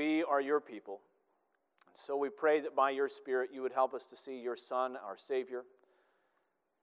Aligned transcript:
we 0.00 0.24
are 0.24 0.40
your 0.40 0.60
people. 0.60 1.02
And 1.86 1.94
so 1.94 2.16
we 2.16 2.30
pray 2.30 2.58
that 2.60 2.74
by 2.74 2.88
your 2.88 3.10
Spirit 3.10 3.50
you 3.52 3.60
would 3.60 3.74
help 3.74 3.92
us 3.92 4.04
to 4.06 4.16
see 4.16 4.40
your 4.40 4.56
Son, 4.56 4.96
our 4.96 5.18
Savior. 5.18 5.64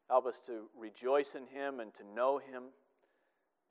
Help 0.07 0.27
us 0.27 0.39
to 0.41 0.69
rejoice 0.77 1.33
in 1.33 1.47
him 1.47 1.79
and 1.79 1.91
to 1.95 2.03
know 2.15 2.37
him. 2.37 2.65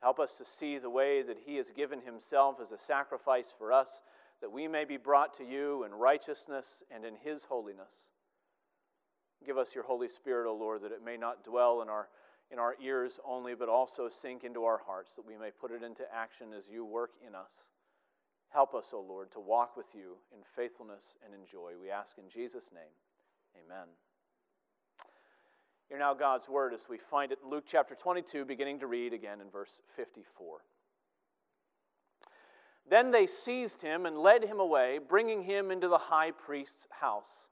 Help 0.02 0.18
us 0.18 0.36
to 0.38 0.44
see 0.44 0.78
the 0.78 0.90
way 0.90 1.22
that 1.22 1.38
he 1.46 1.54
has 1.58 1.70
given 1.70 2.00
himself 2.00 2.56
as 2.60 2.72
a 2.72 2.78
sacrifice 2.78 3.54
for 3.56 3.72
us, 3.72 4.02
that 4.40 4.50
we 4.50 4.66
may 4.66 4.84
be 4.84 4.96
brought 4.96 5.32
to 5.34 5.44
you 5.44 5.84
in 5.84 5.94
righteousness 5.94 6.82
and 6.92 7.04
in 7.04 7.14
his 7.14 7.44
holiness. 7.44 8.10
Give 9.46 9.58
us 9.58 9.76
your 9.76 9.84
Holy 9.84 10.08
Spirit, 10.08 10.50
O 10.50 10.56
Lord, 10.56 10.82
that 10.82 10.90
it 10.90 11.04
may 11.04 11.16
not 11.16 11.44
dwell 11.44 11.82
in 11.82 11.88
our, 11.88 12.08
in 12.50 12.58
our 12.58 12.74
ears 12.82 13.20
only, 13.24 13.54
but 13.54 13.68
also 13.68 14.08
sink 14.08 14.42
into 14.42 14.64
our 14.64 14.80
hearts, 14.84 15.14
that 15.14 15.24
we 15.24 15.36
may 15.36 15.52
put 15.52 15.70
it 15.70 15.84
into 15.84 16.02
action 16.12 16.48
as 16.52 16.66
you 16.68 16.84
work 16.84 17.12
in 17.24 17.36
us. 17.36 17.62
Help 18.50 18.74
us, 18.74 18.90
O 18.92 19.00
Lord, 19.00 19.30
to 19.32 19.40
walk 19.40 19.76
with 19.76 19.94
you 19.94 20.16
in 20.32 20.38
faithfulness 20.54 21.16
and 21.24 21.34
in 21.34 21.46
joy. 21.46 21.72
We 21.80 21.90
ask 21.90 22.16
in 22.18 22.28
Jesus' 22.28 22.70
name. 22.72 22.82
Amen. 23.64 23.88
Hear 25.88 25.98
now 25.98 26.14
God's 26.14 26.48
word 26.48 26.74
as 26.74 26.88
we 26.88 26.98
find 26.98 27.30
it 27.32 27.38
in 27.44 27.50
Luke 27.50 27.64
chapter 27.66 27.94
22, 27.94 28.44
beginning 28.44 28.80
to 28.80 28.86
read 28.86 29.12
again 29.12 29.40
in 29.40 29.50
verse 29.50 29.80
54. 29.94 30.58
Then 32.88 33.10
they 33.10 33.26
seized 33.26 33.82
him 33.82 34.06
and 34.06 34.18
led 34.18 34.44
him 34.44 34.60
away, 34.60 34.98
bringing 34.98 35.42
him 35.42 35.70
into 35.70 35.88
the 35.88 35.98
high 35.98 36.30
priest's 36.30 36.86
house, 36.90 37.48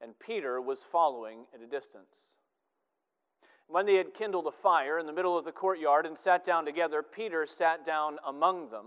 and 0.00 0.18
Peter 0.18 0.60
was 0.60 0.84
following 0.84 1.46
at 1.54 1.60
a 1.60 1.66
distance. 1.66 2.30
When 3.68 3.86
they 3.86 3.96
had 3.96 4.14
kindled 4.14 4.46
a 4.46 4.52
fire 4.52 4.98
in 4.98 5.06
the 5.06 5.12
middle 5.12 5.36
of 5.36 5.44
the 5.44 5.52
courtyard 5.52 6.06
and 6.06 6.16
sat 6.16 6.44
down 6.44 6.64
together, 6.64 7.02
Peter 7.02 7.46
sat 7.46 7.84
down 7.84 8.18
among 8.24 8.70
them. 8.70 8.86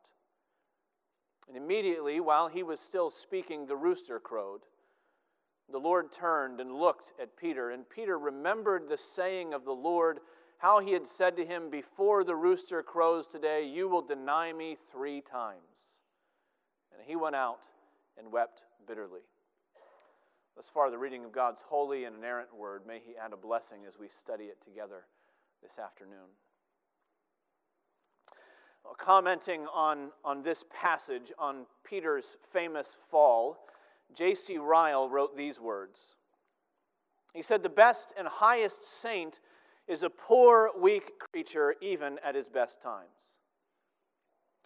And 1.47 1.57
immediately, 1.57 2.19
while 2.19 2.47
he 2.47 2.63
was 2.63 2.79
still 2.79 3.09
speaking, 3.09 3.65
the 3.65 3.75
rooster 3.75 4.19
crowed. 4.19 4.61
The 5.69 5.79
Lord 5.79 6.11
turned 6.11 6.59
and 6.59 6.73
looked 6.73 7.13
at 7.19 7.37
Peter, 7.37 7.71
and 7.71 7.89
Peter 7.89 8.17
remembered 8.17 8.87
the 8.87 8.97
saying 8.97 9.53
of 9.53 9.65
the 9.65 9.71
Lord, 9.71 10.19
how 10.57 10.79
he 10.79 10.91
had 10.91 11.07
said 11.07 11.35
to 11.37 11.45
him, 11.45 11.69
Before 11.69 12.23
the 12.23 12.35
rooster 12.35 12.83
crows 12.83 13.27
today, 13.27 13.65
you 13.65 13.87
will 13.87 14.01
deny 14.01 14.53
me 14.53 14.77
three 14.91 15.21
times. 15.21 15.97
And 16.93 17.01
he 17.05 17.15
went 17.15 17.35
out 17.35 17.61
and 18.17 18.31
wept 18.31 18.63
bitterly. 18.87 19.21
Thus 20.55 20.69
far, 20.69 20.91
the 20.91 20.97
reading 20.97 21.23
of 21.23 21.31
God's 21.31 21.61
holy 21.61 22.03
and 22.03 22.17
inerrant 22.17 22.53
word. 22.53 22.85
May 22.85 22.99
he 22.99 23.15
add 23.17 23.33
a 23.33 23.37
blessing 23.37 23.85
as 23.87 23.97
we 23.97 24.09
study 24.09 24.45
it 24.45 24.61
together 24.63 25.05
this 25.63 25.79
afternoon 25.79 26.27
commenting 28.97 29.65
on, 29.73 30.11
on 30.23 30.43
this 30.43 30.63
passage, 30.69 31.31
on 31.39 31.65
Peter's 31.83 32.37
famous 32.51 32.97
fall, 33.09 33.65
J.C. 34.13 34.57
Ryle 34.57 35.09
wrote 35.09 35.35
these 35.35 35.59
words. 35.59 36.15
He 37.33 37.41
said, 37.41 37.63
The 37.63 37.69
best 37.69 38.13
and 38.17 38.27
highest 38.27 38.83
saint 38.83 39.39
is 39.87 40.03
a 40.03 40.09
poor, 40.09 40.71
weak 40.77 41.11
creature, 41.31 41.75
even 41.81 42.19
at 42.23 42.35
his 42.35 42.49
best 42.49 42.81
times. 42.81 43.35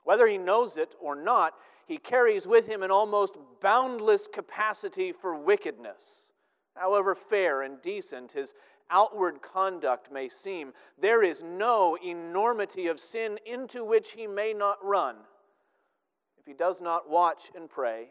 Whether 0.03 0.28
he 0.28 0.38
knows 0.38 0.78
it 0.78 0.94
or 1.00 1.16
not, 1.16 1.53
he 1.88 1.97
carries 1.97 2.47
with 2.47 2.67
him 2.67 2.84
an 2.84 2.91
almost 2.91 3.35
boundless 3.61 4.28
capacity 4.28 5.11
for 5.11 5.35
wickedness. 5.35 6.31
However 6.75 7.16
fair 7.16 7.61
and 7.61 7.81
decent 7.81 8.31
his 8.31 8.53
outward 8.90 9.41
conduct 9.41 10.12
may 10.12 10.29
seem, 10.29 10.73
there 11.00 11.23
is 11.23 11.44
no 11.44 11.97
enormity 12.03 12.88
of 12.88 13.00
sin 13.00 13.40
into 13.46 13.84
which 13.84 14.12
he 14.12 14.28
may 14.28 14.53
not 14.53 14.84
run 14.84 15.16
if 16.46 16.46
he 16.46 16.53
does 16.53 16.79
not 16.79 17.09
watch 17.09 17.51
and 17.56 17.69
pray, 17.69 18.09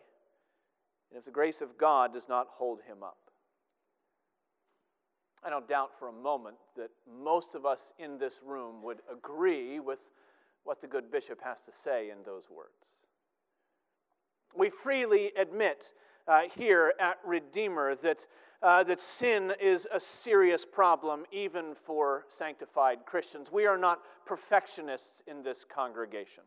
and 1.10 1.18
if 1.18 1.24
the 1.24 1.30
grace 1.30 1.60
of 1.60 1.78
God 1.78 2.12
does 2.12 2.28
not 2.28 2.48
hold 2.50 2.80
him 2.82 3.02
up. 3.02 3.18
I 5.44 5.50
don't 5.50 5.68
doubt 5.68 5.90
for 5.98 6.08
a 6.08 6.12
moment 6.12 6.56
that 6.76 6.90
most 7.22 7.54
of 7.54 7.64
us 7.64 7.92
in 7.98 8.18
this 8.18 8.40
room 8.44 8.82
would 8.82 9.02
agree 9.12 9.78
with 9.78 10.00
what 10.64 10.80
the 10.80 10.86
good 10.88 11.12
bishop 11.12 11.40
has 11.44 11.60
to 11.62 11.72
say 11.72 12.10
in 12.10 12.24
those 12.24 12.50
words. 12.50 12.96
We 14.56 14.70
freely 14.70 15.30
admit 15.36 15.92
uh, 16.26 16.42
here 16.56 16.94
at 16.98 17.18
Redeemer 17.24 17.94
that 17.96 18.26
uh, 18.64 18.82
that 18.82 18.98
sin 18.98 19.52
is 19.60 19.86
a 19.92 20.00
serious 20.00 20.64
problem 20.64 21.24
even 21.30 21.74
for 21.74 22.24
sanctified 22.28 23.04
Christians. 23.04 23.52
We 23.52 23.66
are 23.66 23.76
not 23.76 24.00
perfectionists 24.24 25.22
in 25.26 25.42
this 25.42 25.64
congregation. 25.64 26.44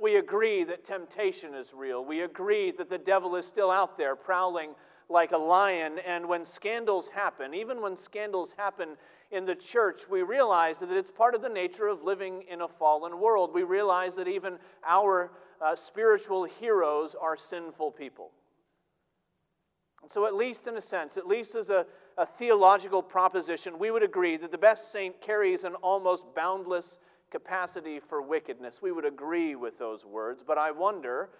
We 0.00 0.16
agree 0.16 0.62
that 0.64 0.84
temptation 0.84 1.52
is 1.52 1.74
real. 1.74 2.04
We 2.04 2.20
agree 2.20 2.70
that 2.72 2.88
the 2.88 2.98
devil 2.98 3.34
is 3.34 3.44
still 3.44 3.72
out 3.72 3.98
there 3.98 4.14
prowling 4.14 4.70
like 5.08 5.32
a 5.32 5.36
lion. 5.36 5.98
And 6.06 6.28
when 6.28 6.44
scandals 6.44 7.08
happen, 7.08 7.54
even 7.54 7.82
when 7.82 7.96
scandals 7.96 8.54
happen 8.56 8.90
in 9.32 9.44
the 9.44 9.54
church, 9.56 10.02
we 10.08 10.22
realize 10.22 10.78
that 10.78 10.92
it's 10.92 11.10
part 11.10 11.34
of 11.34 11.42
the 11.42 11.48
nature 11.48 11.88
of 11.88 12.04
living 12.04 12.44
in 12.48 12.60
a 12.60 12.68
fallen 12.68 13.18
world. 13.18 13.52
We 13.52 13.64
realize 13.64 14.14
that 14.14 14.28
even 14.28 14.58
our 14.86 15.32
uh, 15.60 15.74
spiritual 15.74 16.44
heroes 16.44 17.16
are 17.20 17.36
sinful 17.36 17.92
people. 17.92 18.30
So, 20.10 20.26
at 20.26 20.34
least 20.34 20.66
in 20.66 20.76
a 20.76 20.80
sense, 20.80 21.16
at 21.16 21.26
least 21.26 21.54
as 21.54 21.70
a, 21.70 21.86
a 22.18 22.26
theological 22.26 23.02
proposition, 23.02 23.78
we 23.78 23.90
would 23.90 24.02
agree 24.02 24.36
that 24.36 24.52
the 24.52 24.58
best 24.58 24.92
saint 24.92 25.20
carries 25.20 25.64
an 25.64 25.74
almost 25.76 26.24
boundless 26.34 26.98
capacity 27.30 27.98
for 27.98 28.22
wickedness. 28.22 28.80
We 28.80 28.92
would 28.92 29.04
agree 29.04 29.56
with 29.56 29.78
those 29.78 30.04
words, 30.04 30.44
but 30.46 30.56
I 30.58 30.70
wonder 30.70 31.30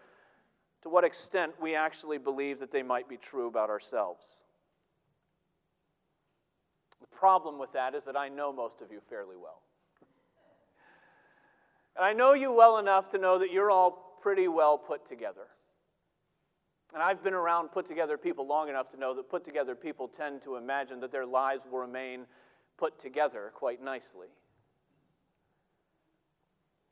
to 0.83 0.89
what 0.89 1.05
extent 1.05 1.53
we 1.61 1.75
actually 1.75 2.19
believe 2.19 2.59
that 2.61 2.73
they 2.73 2.83
might 2.83 3.09
be 3.09 3.17
true 3.17 3.47
about 3.47 3.71
ourselves. 3.71 4.27
The 7.01 7.07
problem 7.07 7.59
with 7.59 7.73
that 7.73 7.95
is 7.95 8.05
that 8.05 8.17
I 8.17 8.29
know 8.29 8.53
most 8.53 8.81
of 8.81 8.91
you 8.91 9.01
fairly 9.09 9.37
well. 9.37 9.63
And 11.97 12.05
I 12.05 12.13
know 12.13 12.33
you 12.33 12.53
well 12.53 12.79
enough 12.79 13.09
to 13.11 13.19
know 13.19 13.39
that 13.39 13.53
you're 13.53 13.71
all 13.71 14.19
pretty 14.21 14.49
well 14.49 14.77
put 14.77 15.07
together. 15.07 15.47
And 16.95 17.03
I've 17.03 17.25
been 17.25 17.35
around 17.35 17.73
put 17.73 17.87
together 17.87 18.17
people 18.17 18.47
long 18.47 18.69
enough 18.69 18.89
to 18.91 18.97
know 18.97 19.15
that 19.15 19.29
put 19.29 19.45
together 19.45 19.75
people 19.75 20.07
tend 20.07 20.43
to 20.43 20.55
imagine 20.55 21.01
that 21.01 21.11
their 21.11 21.27
lives 21.27 21.65
will 21.69 21.81
remain 21.81 22.25
put 22.79 23.01
together 23.01 23.51
quite 23.53 23.83
nicely. 23.83 24.29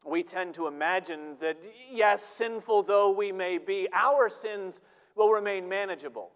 We 0.04 0.24
tend 0.24 0.54
to 0.54 0.66
imagine 0.66 1.36
that, 1.40 1.56
yes, 1.88 2.24
sinful 2.24 2.82
though 2.82 3.12
we 3.12 3.30
may 3.30 3.58
be, 3.58 3.86
our 3.92 4.28
sins 4.28 4.80
will 5.14 5.30
remain 5.30 5.68
manageable. 5.68 6.32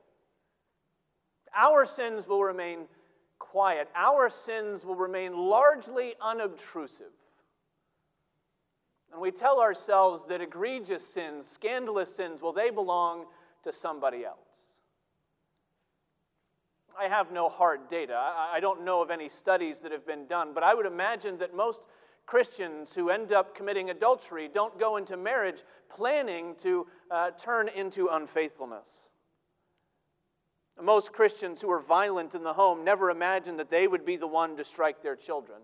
Our 1.52 1.86
sins 1.86 2.28
will 2.28 2.44
remain 2.44 2.86
quiet. 3.40 3.88
Our 3.96 4.30
sins 4.30 4.84
will 4.84 4.94
remain 4.94 5.36
largely 5.36 6.14
unobtrusive. 6.20 7.12
And 9.10 9.20
we 9.20 9.32
tell 9.32 9.60
ourselves 9.60 10.24
that 10.28 10.40
egregious 10.40 11.04
sins, 11.04 11.48
scandalous 11.48 12.14
sins, 12.14 12.42
well, 12.42 12.52
they 12.52 12.70
belong 12.70 13.24
to 13.66 13.72
somebody 13.72 14.24
else. 14.24 14.38
I 16.98 17.08
have 17.08 17.30
no 17.30 17.48
hard 17.48 17.90
data. 17.90 18.16
I 18.16 18.60
don't 18.60 18.84
know 18.84 19.02
of 19.02 19.10
any 19.10 19.28
studies 19.28 19.80
that 19.80 19.92
have 19.92 20.06
been 20.06 20.26
done, 20.26 20.52
but 20.54 20.62
I 20.62 20.72
would 20.72 20.86
imagine 20.86 21.36
that 21.38 21.54
most 21.54 21.82
Christians 22.24 22.94
who 22.94 23.10
end 23.10 23.32
up 23.32 23.54
committing 23.54 23.90
adultery 23.90 24.48
don't 24.52 24.78
go 24.78 24.96
into 24.96 25.16
marriage 25.16 25.62
planning 25.90 26.54
to 26.58 26.86
uh, 27.10 27.32
turn 27.32 27.68
into 27.68 28.08
unfaithfulness. 28.08 28.88
Most 30.80 31.12
Christians 31.12 31.60
who 31.60 31.70
are 31.70 31.80
violent 31.80 32.34
in 32.34 32.42
the 32.42 32.52
home 32.52 32.84
never 32.84 33.10
imagine 33.10 33.56
that 33.56 33.70
they 33.70 33.88
would 33.88 34.04
be 34.04 34.16
the 34.16 34.26
one 34.26 34.56
to 34.56 34.64
strike 34.64 35.02
their 35.02 35.16
children. 35.16 35.58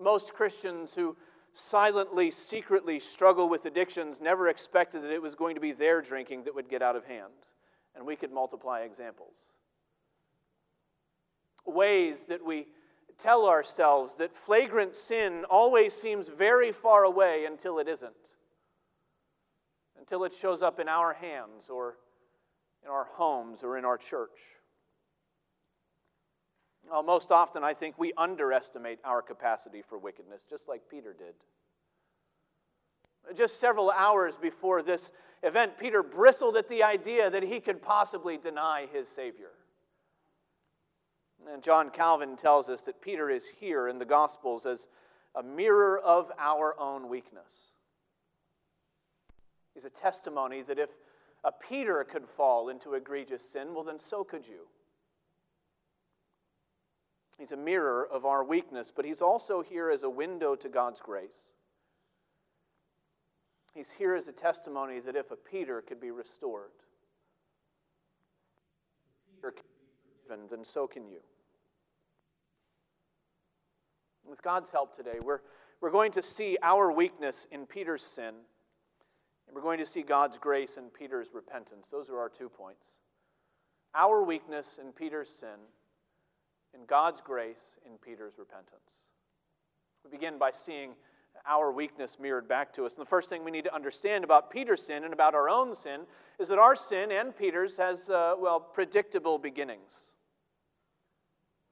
Most 0.00 0.32
Christians 0.32 0.94
who 0.94 1.16
silently, 1.56 2.30
secretly 2.30 3.00
struggle 3.00 3.48
with 3.48 3.64
addictions 3.64 4.20
never 4.20 4.48
expected 4.48 5.02
that 5.02 5.10
it 5.10 5.22
was 5.22 5.34
going 5.34 5.54
to 5.54 5.60
be 5.60 5.72
their 5.72 6.02
drinking 6.02 6.44
that 6.44 6.54
would 6.54 6.68
get 6.68 6.82
out 6.82 6.96
of 6.96 7.04
hand. 7.04 7.32
And 7.94 8.04
we 8.06 8.16
could 8.16 8.30
multiply 8.32 8.80
examples. 8.80 9.34
Ways 11.64 12.24
that 12.24 12.44
we 12.44 12.66
tell 13.18 13.46
ourselves 13.48 14.16
that 14.16 14.36
flagrant 14.36 14.94
sin 14.94 15.44
always 15.48 15.94
seems 15.94 16.28
very 16.28 16.70
far 16.72 17.04
away 17.04 17.46
until 17.46 17.78
it 17.78 17.88
isn't. 17.88 18.12
until 19.98 20.24
it 20.24 20.32
shows 20.32 20.62
up 20.62 20.78
in 20.78 20.88
our 20.88 21.12
hands 21.14 21.68
or 21.68 21.96
in 22.84 22.88
our 22.90 23.04
homes 23.04 23.62
or 23.62 23.76
in 23.76 23.84
our 23.84 23.98
church. 23.98 24.38
Well, 26.90 27.02
most 27.02 27.32
often, 27.32 27.64
I 27.64 27.74
think 27.74 27.98
we 27.98 28.12
underestimate 28.16 29.00
our 29.04 29.20
capacity 29.20 29.82
for 29.82 29.98
wickedness, 29.98 30.44
just 30.48 30.68
like 30.68 30.82
Peter 30.88 31.12
did. 31.12 31.34
Just 33.36 33.58
several 33.58 33.90
hours 33.90 34.36
before 34.36 34.82
this 34.82 35.10
event, 35.42 35.78
Peter 35.78 36.02
bristled 36.02 36.56
at 36.56 36.68
the 36.68 36.84
idea 36.84 37.28
that 37.28 37.42
he 37.42 37.58
could 37.58 37.82
possibly 37.82 38.36
deny 38.36 38.86
his 38.92 39.08
Savior. 39.08 39.50
And 41.52 41.62
John 41.62 41.90
Calvin 41.90 42.36
tells 42.36 42.68
us 42.68 42.82
that 42.82 43.00
Peter 43.00 43.30
is 43.30 43.44
here 43.58 43.88
in 43.88 43.98
the 43.98 44.04
Gospels 44.04 44.64
as 44.64 44.86
a 45.34 45.42
mirror 45.42 45.98
of 45.98 46.30
our 46.38 46.78
own 46.78 47.08
weakness. 47.08 47.72
He's 49.74 49.84
a 49.84 49.90
testimony 49.90 50.62
that 50.62 50.78
if 50.78 50.90
a 51.44 51.52
Peter 51.52 52.02
could 52.04 52.26
fall 52.26 52.68
into 52.68 52.94
egregious 52.94 53.48
sin, 53.48 53.74
well, 53.74 53.84
then 53.84 53.98
so 53.98 54.24
could 54.24 54.46
you. 54.46 54.66
He's 57.38 57.52
a 57.52 57.56
mirror 57.56 58.08
of 58.10 58.24
our 58.24 58.42
weakness, 58.44 58.92
but 58.94 59.04
he's 59.04 59.20
also 59.20 59.62
here 59.62 59.90
as 59.90 60.04
a 60.04 60.10
window 60.10 60.54
to 60.56 60.68
God's 60.68 61.00
grace. 61.00 61.54
He's 63.74 63.90
here 63.90 64.14
as 64.14 64.26
a 64.26 64.32
testimony 64.32 65.00
that 65.00 65.16
if 65.16 65.30
a 65.30 65.36
Peter 65.36 65.82
could 65.82 66.00
be 66.00 66.10
restored, 66.10 66.70
Peter 69.34 69.50
can 69.50 69.64
be 69.64 70.12
forgiven, 70.22 70.46
then 70.50 70.64
so 70.64 70.86
can 70.86 71.06
you. 71.06 71.18
With 74.24 74.40
God's 74.42 74.70
help 74.70 74.96
today, 74.96 75.18
we're, 75.22 75.40
we're 75.82 75.90
going 75.90 76.12
to 76.12 76.22
see 76.22 76.56
our 76.62 76.90
weakness 76.90 77.46
in 77.52 77.66
Peter's 77.66 78.02
sin, 78.02 78.34
and 79.46 79.54
we're 79.54 79.60
going 79.60 79.78
to 79.78 79.86
see 79.86 80.00
God's 80.00 80.38
grace 80.38 80.78
in 80.78 80.84
Peter's 80.84 81.28
repentance. 81.34 81.88
Those 81.92 82.08
are 82.08 82.18
our 82.18 82.30
two 82.30 82.48
points. 82.48 82.86
Our 83.94 84.22
weakness 84.22 84.78
in 84.80 84.90
Peter's 84.92 85.28
sin, 85.28 85.58
and 86.76 86.86
God's 86.86 87.20
grace 87.20 87.76
in 87.86 87.98
Peter's 87.98 88.34
repentance. 88.38 89.00
We 90.04 90.10
begin 90.10 90.38
by 90.38 90.50
seeing 90.52 90.92
our 91.46 91.70
weakness 91.72 92.18
mirrored 92.20 92.48
back 92.48 92.72
to 92.74 92.84
us. 92.86 92.94
And 92.94 93.02
the 93.02 93.08
first 93.08 93.28
thing 93.28 93.44
we 93.44 93.50
need 93.50 93.64
to 93.64 93.74
understand 93.74 94.24
about 94.24 94.50
Peter's 94.50 94.82
sin 94.82 95.04
and 95.04 95.12
about 95.12 95.34
our 95.34 95.48
own 95.48 95.74
sin 95.74 96.02
is 96.38 96.48
that 96.48 96.58
our 96.58 96.76
sin 96.76 97.12
and 97.12 97.36
Peter's 97.36 97.76
has, 97.76 98.08
uh, 98.08 98.34
well, 98.38 98.60
predictable 98.60 99.38
beginnings. 99.38 100.12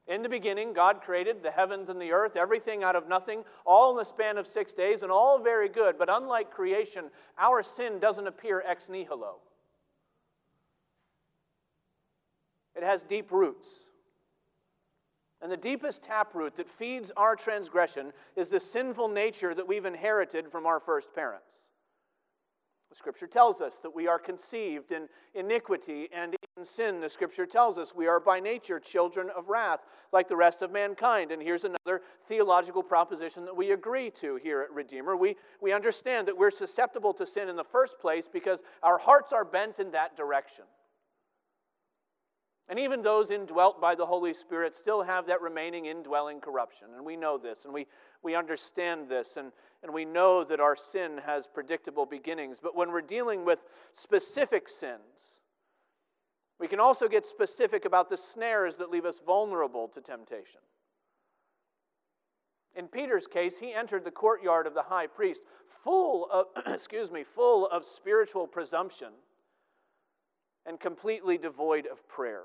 In 0.07 0.21
the 0.21 0.29
beginning, 0.29 0.71
God 0.71 1.01
created 1.01 1.41
the 1.41 1.49
heavens 1.49 1.89
and 1.89 1.99
the 1.99 2.11
earth, 2.11 2.35
everything 2.35 2.83
out 2.83 2.95
of 2.95 3.07
nothing, 3.07 3.43
all 3.65 3.91
in 3.91 3.97
the 3.97 4.05
span 4.05 4.37
of 4.37 4.45
six 4.45 4.71
days, 4.71 5.01
and 5.01 5.11
all 5.11 5.39
very 5.39 5.67
good. 5.67 5.97
But 5.97 6.09
unlike 6.11 6.51
creation, 6.51 7.05
our 7.39 7.63
sin 7.63 7.99
doesn't 7.99 8.27
appear 8.27 8.63
ex 8.67 8.87
nihilo, 8.87 9.37
it 12.75 12.83
has 12.83 13.01
deep 13.01 13.31
roots. 13.31 13.84
And 15.45 15.51
the 15.51 15.57
deepest 15.57 16.01
taproot 16.01 16.55
that 16.55 16.67
feeds 16.67 17.11
our 17.15 17.35
transgression 17.35 18.13
is 18.35 18.49
the 18.49 18.59
sinful 18.59 19.09
nature 19.09 19.53
that 19.53 19.67
we've 19.67 19.85
inherited 19.85 20.51
from 20.51 20.65
our 20.65 20.79
first 20.79 21.13
parents. 21.13 21.61
The 22.89 22.95
scripture 22.95 23.27
tells 23.27 23.61
us 23.61 23.77
that 23.83 23.93
we 23.93 24.07
are 24.07 24.17
conceived 24.17 24.91
in 24.91 25.07
iniquity 25.35 26.09
and 26.11 26.35
in 26.57 26.65
sin. 26.65 26.99
The 26.99 27.11
scripture 27.11 27.45
tells 27.45 27.77
us 27.77 27.93
we 27.93 28.07
are 28.07 28.19
by 28.19 28.39
nature 28.39 28.79
children 28.79 29.29
of 29.37 29.47
wrath, 29.47 29.81
like 30.11 30.27
the 30.27 30.35
rest 30.35 30.63
of 30.63 30.71
mankind. 30.71 31.31
And 31.31 31.39
here's 31.39 31.63
another 31.63 32.01
theological 32.27 32.81
proposition 32.81 33.45
that 33.45 33.55
we 33.55 33.69
agree 33.69 34.09
to 34.09 34.37
here 34.37 34.61
at 34.61 34.73
Redeemer. 34.73 35.15
We, 35.15 35.35
we 35.61 35.73
understand 35.73 36.27
that 36.27 36.35
we're 36.35 36.49
susceptible 36.49 37.13
to 37.13 37.27
sin 37.27 37.49
in 37.49 37.55
the 37.55 37.63
first 37.63 37.99
place 37.99 38.27
because 38.27 38.63
our 38.81 38.97
hearts 38.97 39.31
are 39.31 39.45
bent 39.45 39.77
in 39.77 39.91
that 39.91 40.17
direction. 40.17 40.65
And 42.67 42.79
even 42.79 43.03
those 43.03 43.29
indwelt 43.29 43.79
by 43.79 43.93
the 43.93 44.05
Holy 44.05 44.33
Spirit 44.33 44.73
still 44.73 45.03
have 45.03 45.27
that 45.27 45.41
remaining 45.41 45.85
indwelling 45.85 46.41
corruption. 46.41 46.87
And 46.95 47.05
we 47.05 47.15
know 47.15 47.37
this, 47.37 47.65
and 47.65 47.73
we, 47.73 47.85
we 48.23 48.35
understand 48.35 49.07
this, 49.07 49.37
and, 49.37 49.51
and 49.83 49.93
we 49.93 50.03
know 50.03 50.43
that 50.43 50.59
our 50.59 50.75
sin 50.75 51.19
has 51.25 51.45
predictable 51.45 52.07
beginnings. 52.07 52.59
But 52.61 52.75
when 52.75 52.91
we're 52.91 53.01
dealing 53.01 53.45
with 53.45 53.59
specific 53.93 54.67
sins, 54.67 55.39
we 56.59 56.67
can 56.67 56.79
also 56.79 57.07
get 57.07 57.25
specific 57.25 57.85
about 57.85 58.09
the 58.09 58.17
snares 58.17 58.77
that 58.77 58.89
leave 58.89 59.05
us 59.05 59.21
vulnerable 59.23 59.87
to 59.89 60.01
temptation. 60.01 60.61
In 62.75 62.87
Peter's 62.87 63.27
case, 63.27 63.59
he 63.59 63.73
entered 63.73 64.03
the 64.03 64.11
courtyard 64.11 64.65
of 64.65 64.73
the 64.73 64.81
high 64.81 65.07
priest 65.07 65.41
full 65.83 66.27
of, 66.31 66.47
excuse 66.67 67.11
me, 67.11 67.23
full 67.23 67.67
of 67.67 67.85
spiritual 67.85 68.47
presumption 68.47 69.09
and 70.65 70.79
completely 70.79 71.37
devoid 71.37 71.85
of 71.85 72.07
prayer. 72.07 72.43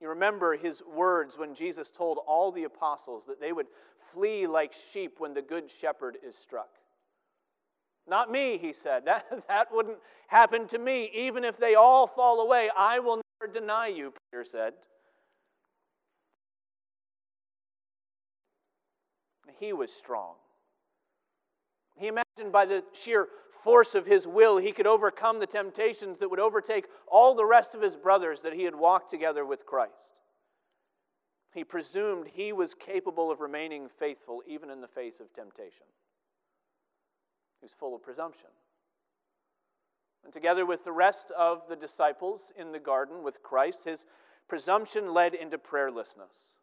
You 0.00 0.08
remember 0.08 0.56
his 0.56 0.82
words 0.82 1.36
when 1.36 1.54
Jesus 1.54 1.90
told 1.90 2.18
all 2.26 2.50
the 2.50 2.64
apostles 2.64 3.26
that 3.26 3.40
they 3.40 3.52
would 3.52 3.66
flee 4.12 4.46
like 4.46 4.72
sheep 4.92 5.16
when 5.18 5.34
the 5.34 5.42
good 5.42 5.70
shepherd 5.70 6.16
is 6.26 6.34
struck. 6.34 6.70
Not 8.08 8.30
me, 8.30 8.58
he 8.58 8.72
said. 8.72 9.04
That, 9.10 9.26
that 9.48 9.72
wouldn't 9.72 9.98
happen 10.28 10.66
to 10.68 10.78
me. 10.78 11.10
Even 11.14 11.44
if 11.44 11.58
they 11.58 11.74
all 11.74 12.06
fall 12.06 12.40
away, 12.40 12.70
I 12.76 12.98
will 12.98 13.20
never 13.40 13.52
deny 13.52 13.88
you, 13.88 14.12
Peter 14.30 14.44
said. 14.44 14.72
He 19.58 19.74
was 19.74 19.92
strong. 19.92 20.34
He 21.96 22.06
imagined 22.06 22.50
by 22.50 22.64
the 22.64 22.82
sheer 22.94 23.28
force 23.62 23.94
of 23.94 24.06
his 24.06 24.26
will, 24.26 24.58
he 24.58 24.72
could 24.72 24.86
overcome 24.86 25.40
the 25.40 25.46
temptations 25.46 26.18
that 26.18 26.30
would 26.30 26.40
overtake 26.40 26.86
all 27.06 27.34
the 27.34 27.44
rest 27.44 27.74
of 27.74 27.82
his 27.82 27.96
brothers 27.96 28.40
that 28.42 28.54
he 28.54 28.64
had 28.64 28.74
walked 28.74 29.10
together 29.10 29.44
with 29.44 29.66
Christ. 29.66 30.14
He 31.52 31.64
presumed 31.64 32.28
he 32.28 32.52
was 32.52 32.74
capable 32.74 33.30
of 33.30 33.40
remaining 33.40 33.88
faithful 33.88 34.42
even 34.46 34.70
in 34.70 34.80
the 34.80 34.88
face 34.88 35.20
of 35.20 35.32
temptation. 35.32 35.86
He 37.60 37.64
was 37.64 37.72
full 37.72 37.94
of 37.94 38.02
presumption. 38.02 38.50
And 40.24 40.32
together 40.32 40.64
with 40.64 40.84
the 40.84 40.92
rest 40.92 41.30
of 41.32 41.62
the 41.68 41.76
disciples 41.76 42.52
in 42.56 42.72
the 42.72 42.78
garden 42.78 43.22
with 43.22 43.42
Christ, 43.42 43.84
his 43.84 44.06
presumption 44.48 45.12
led 45.12 45.34
into 45.34 45.58
prayerlessness. 45.58 46.59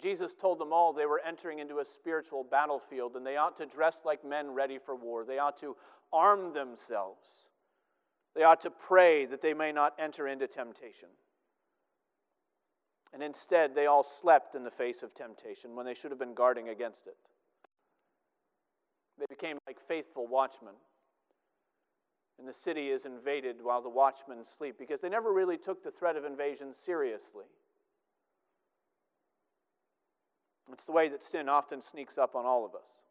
Jesus 0.00 0.34
told 0.34 0.58
them 0.58 0.72
all 0.72 0.92
they 0.92 1.06
were 1.06 1.20
entering 1.26 1.58
into 1.58 1.78
a 1.78 1.84
spiritual 1.84 2.44
battlefield 2.44 3.16
and 3.16 3.26
they 3.26 3.36
ought 3.36 3.56
to 3.56 3.66
dress 3.66 4.02
like 4.04 4.24
men 4.24 4.50
ready 4.50 4.78
for 4.78 4.94
war. 4.94 5.24
They 5.24 5.38
ought 5.38 5.56
to 5.58 5.76
arm 6.12 6.52
themselves. 6.52 7.28
They 8.34 8.44
ought 8.44 8.60
to 8.62 8.70
pray 8.70 9.26
that 9.26 9.42
they 9.42 9.54
may 9.54 9.72
not 9.72 9.94
enter 9.98 10.28
into 10.28 10.46
temptation. 10.46 11.08
And 13.12 13.22
instead, 13.22 13.74
they 13.74 13.86
all 13.86 14.04
slept 14.04 14.54
in 14.54 14.64
the 14.64 14.70
face 14.70 15.02
of 15.02 15.14
temptation 15.14 15.74
when 15.74 15.86
they 15.86 15.94
should 15.94 16.10
have 16.10 16.18
been 16.18 16.34
guarding 16.34 16.68
against 16.68 17.06
it. 17.06 17.16
They 19.18 19.26
became 19.28 19.58
like 19.66 19.78
faithful 19.88 20.26
watchmen. 20.26 20.74
And 22.38 22.46
the 22.46 22.52
city 22.52 22.90
is 22.90 23.04
invaded 23.04 23.56
while 23.62 23.82
the 23.82 23.88
watchmen 23.88 24.44
sleep 24.44 24.76
because 24.78 25.00
they 25.00 25.08
never 25.08 25.32
really 25.32 25.58
took 25.58 25.82
the 25.82 25.90
threat 25.90 26.16
of 26.16 26.24
invasion 26.24 26.72
seriously. 26.72 27.46
It's 30.72 30.84
the 30.84 30.92
way 30.92 31.08
that 31.08 31.22
sin 31.22 31.48
often 31.48 31.82
sneaks 31.82 32.18
up 32.18 32.36
on 32.36 32.46
all 32.46 32.64
of 32.64 32.74
us. 32.74 33.02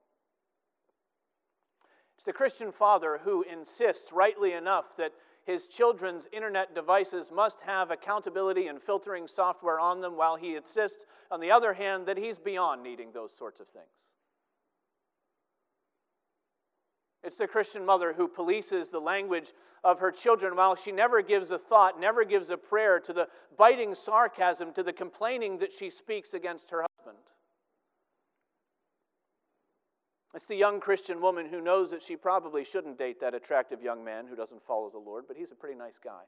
It's 2.16 2.26
the 2.26 2.34
Christian 2.34 2.72
father 2.72 3.20
who 3.24 3.44
insists, 3.44 4.12
rightly 4.12 4.54
enough, 4.54 4.96
that 4.98 5.14
his 5.46 5.68
children's 5.68 6.28
internet 6.34 6.76
devices 6.76 7.32
must 7.32 7.62
have 7.62 7.90
accountability 7.92 8.68
and 8.68 8.82
filtering 8.82 9.28
software 9.28 9.80
on 9.80 10.02
them, 10.02 10.18
while 10.18 10.36
he 10.36 10.56
insists, 10.56 11.06
on 11.32 11.40
the 11.40 11.52
other 11.52 11.74
hand, 11.74 12.06
that 12.06 12.18
he's 12.18 12.38
beyond 12.38 12.84
needing 12.84 13.12
those 13.12 13.36
sorts 13.36 13.60
of 13.60 13.68
things. 13.68 13.86
It's 17.24 17.38
the 17.38 17.48
Christian 17.48 17.86
mother 17.86 18.14
who 18.14 18.28
polices 18.28 18.90
the 18.90 19.00
language 19.00 19.54
of 19.84 20.00
her 20.00 20.12
children 20.12 20.56
while 20.56 20.76
she 20.76 20.92
never 20.92 21.22
gives 21.22 21.52
a 21.52 21.58
thought, 21.58 22.00
never 22.00 22.24
gives 22.24 22.50
a 22.50 22.58
prayer 22.58 23.00
to 23.02 23.14
the 23.14 23.28
biting 23.58 23.96
sarcasm, 23.96 24.74
to 24.74 24.84
the 24.84 24.94
complaining 24.94 25.58
that 25.60 25.72
she 25.72 25.90
speaks 25.90 26.34
against 26.34 26.72
her 26.72 26.86
husband. 26.98 27.18
It's 30.34 30.46
the 30.46 30.55
young 30.55 30.79
Christian 30.79 31.22
woman 31.22 31.48
who 31.48 31.62
knows 31.62 31.89
that 31.91 32.03
she 32.03 32.15
probably 32.15 32.63
shouldn't 32.63 32.98
date 32.98 33.19
that 33.22 33.34
attractive 33.34 33.81
young 33.81 34.03
man 34.03 34.27
who 34.27 34.36
doesn't 34.36 34.62
follow 34.62 34.89
the 34.89 35.00
Lord, 35.00 35.25
but 35.27 35.38
he's 35.38 35.51
a 35.51 35.55
pretty 35.55 35.77
nice 35.77 35.98
guy. 36.03 36.24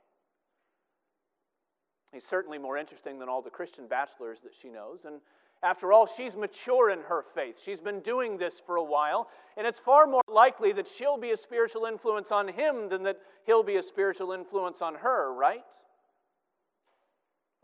He's 2.12 2.26
certainly 2.26 2.58
more 2.58 2.78
interesting 2.78 3.20
than 3.20 3.30
all 3.30 3.42
the 3.42 3.52
Christian 3.52 3.88
bachelors 3.88 4.40
that 4.42 4.54
she 4.60 4.70
knows. 4.70 5.06
And 5.06 5.22
after 5.62 5.92
all, 5.94 6.08
she's 6.08 6.36
mature 6.36 6.90
in 6.90 7.02
her 7.02 7.24
faith. 7.36 7.60
She's 7.62 7.82
been 7.82 8.00
doing 8.00 8.38
this 8.38 8.60
for 8.60 8.78
a 8.78 8.84
while, 8.84 9.30
and 9.58 9.68
it's 9.68 9.80
far 9.80 10.08
more 10.08 10.24
likely 10.28 10.72
that 10.72 10.88
she'll 10.88 11.18
be 11.18 11.32
a 11.32 11.38
spiritual 11.38 11.86
influence 11.86 12.32
on 12.32 12.48
him 12.48 12.90
than 12.90 13.04
that 13.04 13.20
he'll 13.46 13.64
be 13.64 13.76
a 13.76 13.84
spiritual 13.84 14.32
influence 14.32 14.82
on 14.82 14.96
her, 14.96 15.34
right? 15.34 15.66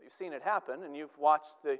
You've 0.00 0.12
seen 0.12 0.32
it 0.32 0.42
happen, 0.42 0.84
and 0.84 0.94
you've 0.94 1.18
watched 1.18 1.62
the 1.64 1.78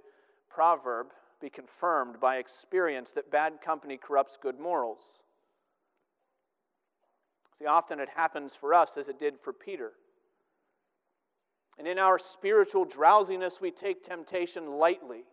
proverb 0.48 1.08
be 1.40 1.50
confirmed 1.50 2.18
by 2.20 2.36
experience 2.36 3.12
that 3.12 3.30
bad 3.30 3.60
company 3.60 3.96
corrupts 3.96 4.38
good 4.40 4.58
morals. 4.58 5.20
See, 7.58 7.66
often 7.66 8.00
it 8.00 8.08
happens 8.08 8.54
for 8.54 8.74
us 8.74 8.96
as 8.96 9.08
it 9.08 9.18
did 9.18 9.34
for 9.40 9.52
Peter. 9.52 9.92
And 11.78 11.86
in 11.86 11.98
our 11.98 12.18
spiritual 12.18 12.84
drowsiness, 12.84 13.60
we 13.60 13.70
take 13.70 14.02
temptation 14.02 14.78
lightly. 14.78 15.24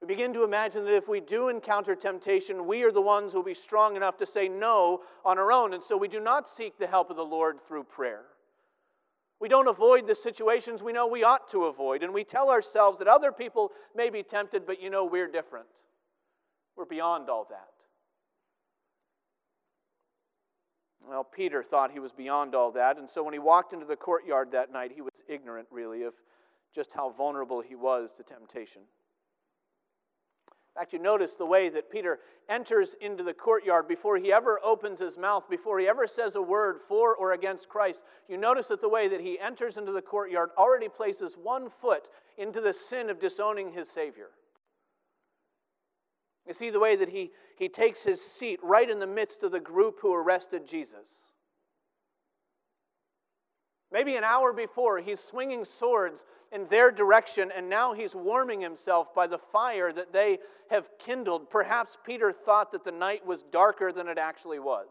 We 0.00 0.06
begin 0.08 0.34
to 0.34 0.44
imagine 0.44 0.84
that 0.84 0.94
if 0.94 1.08
we 1.08 1.20
do 1.20 1.48
encounter 1.48 1.94
temptation, 1.94 2.66
we 2.66 2.82
are 2.82 2.92
the 2.92 3.00
ones 3.00 3.32
who 3.32 3.38
will 3.38 3.44
be 3.44 3.54
strong 3.54 3.96
enough 3.96 4.18
to 4.18 4.26
say 4.26 4.48
no 4.48 5.00
on 5.24 5.38
our 5.38 5.50
own. 5.50 5.72
And 5.72 5.82
so 5.82 5.96
we 5.96 6.08
do 6.08 6.20
not 6.20 6.48
seek 6.48 6.78
the 6.78 6.86
help 6.86 7.10
of 7.10 7.16
the 7.16 7.24
Lord 7.24 7.58
through 7.66 7.84
prayer. 7.84 8.24
We 9.40 9.48
don't 9.48 9.68
avoid 9.68 10.06
the 10.06 10.14
situations 10.14 10.82
we 10.82 10.92
know 10.92 11.06
we 11.06 11.24
ought 11.24 11.48
to 11.50 11.64
avoid. 11.64 12.02
And 12.02 12.14
we 12.14 12.24
tell 12.24 12.50
ourselves 12.50 12.98
that 12.98 13.08
other 13.08 13.32
people 13.32 13.72
may 13.94 14.10
be 14.10 14.22
tempted, 14.22 14.66
but 14.66 14.80
you 14.80 14.90
know, 14.90 15.04
we're 15.04 15.30
different. 15.30 15.66
We're 16.76 16.86
beyond 16.86 17.28
all 17.28 17.46
that. 17.50 17.68
Well, 21.06 21.24
Peter 21.24 21.62
thought 21.62 21.92
he 21.92 22.00
was 22.00 22.12
beyond 22.12 22.54
all 22.54 22.72
that, 22.72 22.96
and 22.96 23.08
so 23.08 23.22
when 23.22 23.34
he 23.34 23.38
walked 23.38 23.74
into 23.74 23.84
the 23.84 23.96
courtyard 23.96 24.52
that 24.52 24.72
night, 24.72 24.90
he 24.94 25.02
was 25.02 25.12
ignorant, 25.28 25.68
really, 25.70 26.02
of 26.02 26.14
just 26.74 26.94
how 26.94 27.10
vulnerable 27.10 27.60
he 27.60 27.74
was 27.74 28.12
to 28.14 28.22
temptation. 28.22 28.82
In 30.74 30.80
fact, 30.80 30.92
you 30.92 30.98
notice 30.98 31.34
the 31.34 31.46
way 31.46 31.68
that 31.68 31.88
Peter 31.88 32.18
enters 32.48 32.96
into 33.00 33.22
the 33.22 33.32
courtyard 33.32 33.86
before 33.86 34.16
he 34.16 34.32
ever 34.32 34.58
opens 34.64 34.98
his 34.98 35.16
mouth, 35.16 35.48
before 35.48 35.78
he 35.78 35.86
ever 35.86 36.08
says 36.08 36.34
a 36.34 36.42
word 36.42 36.80
for 36.80 37.14
or 37.14 37.32
against 37.32 37.68
Christ. 37.68 38.02
You 38.28 38.38
notice 38.38 38.66
that 38.68 38.80
the 38.80 38.88
way 38.88 39.06
that 39.06 39.20
he 39.20 39.38
enters 39.38 39.76
into 39.76 39.92
the 39.92 40.02
courtyard 40.02 40.50
already 40.58 40.88
places 40.88 41.36
one 41.40 41.68
foot 41.70 42.08
into 42.36 42.60
the 42.60 42.72
sin 42.72 43.08
of 43.08 43.20
disowning 43.20 43.70
his 43.70 43.88
Savior. 43.88 44.30
You 46.44 46.54
see 46.54 46.70
the 46.70 46.80
way 46.80 46.96
that 46.96 47.08
he, 47.08 47.30
he 47.56 47.68
takes 47.68 48.02
his 48.02 48.20
seat 48.20 48.58
right 48.60 48.90
in 48.90 48.98
the 48.98 49.06
midst 49.06 49.44
of 49.44 49.52
the 49.52 49.60
group 49.60 50.00
who 50.00 50.12
arrested 50.12 50.66
Jesus. 50.66 51.06
Maybe 53.94 54.16
an 54.16 54.24
hour 54.24 54.52
before, 54.52 54.98
he's 54.98 55.20
swinging 55.20 55.64
swords 55.64 56.24
in 56.50 56.66
their 56.66 56.90
direction, 56.90 57.52
and 57.56 57.68
now 57.68 57.92
he's 57.92 58.12
warming 58.12 58.60
himself 58.60 59.14
by 59.14 59.28
the 59.28 59.38
fire 59.38 59.92
that 59.92 60.12
they 60.12 60.40
have 60.68 60.88
kindled. 60.98 61.48
Perhaps 61.48 61.96
Peter 62.04 62.32
thought 62.32 62.72
that 62.72 62.82
the 62.82 62.90
night 62.90 63.24
was 63.24 63.44
darker 63.44 63.92
than 63.92 64.08
it 64.08 64.18
actually 64.18 64.58
was. 64.58 64.88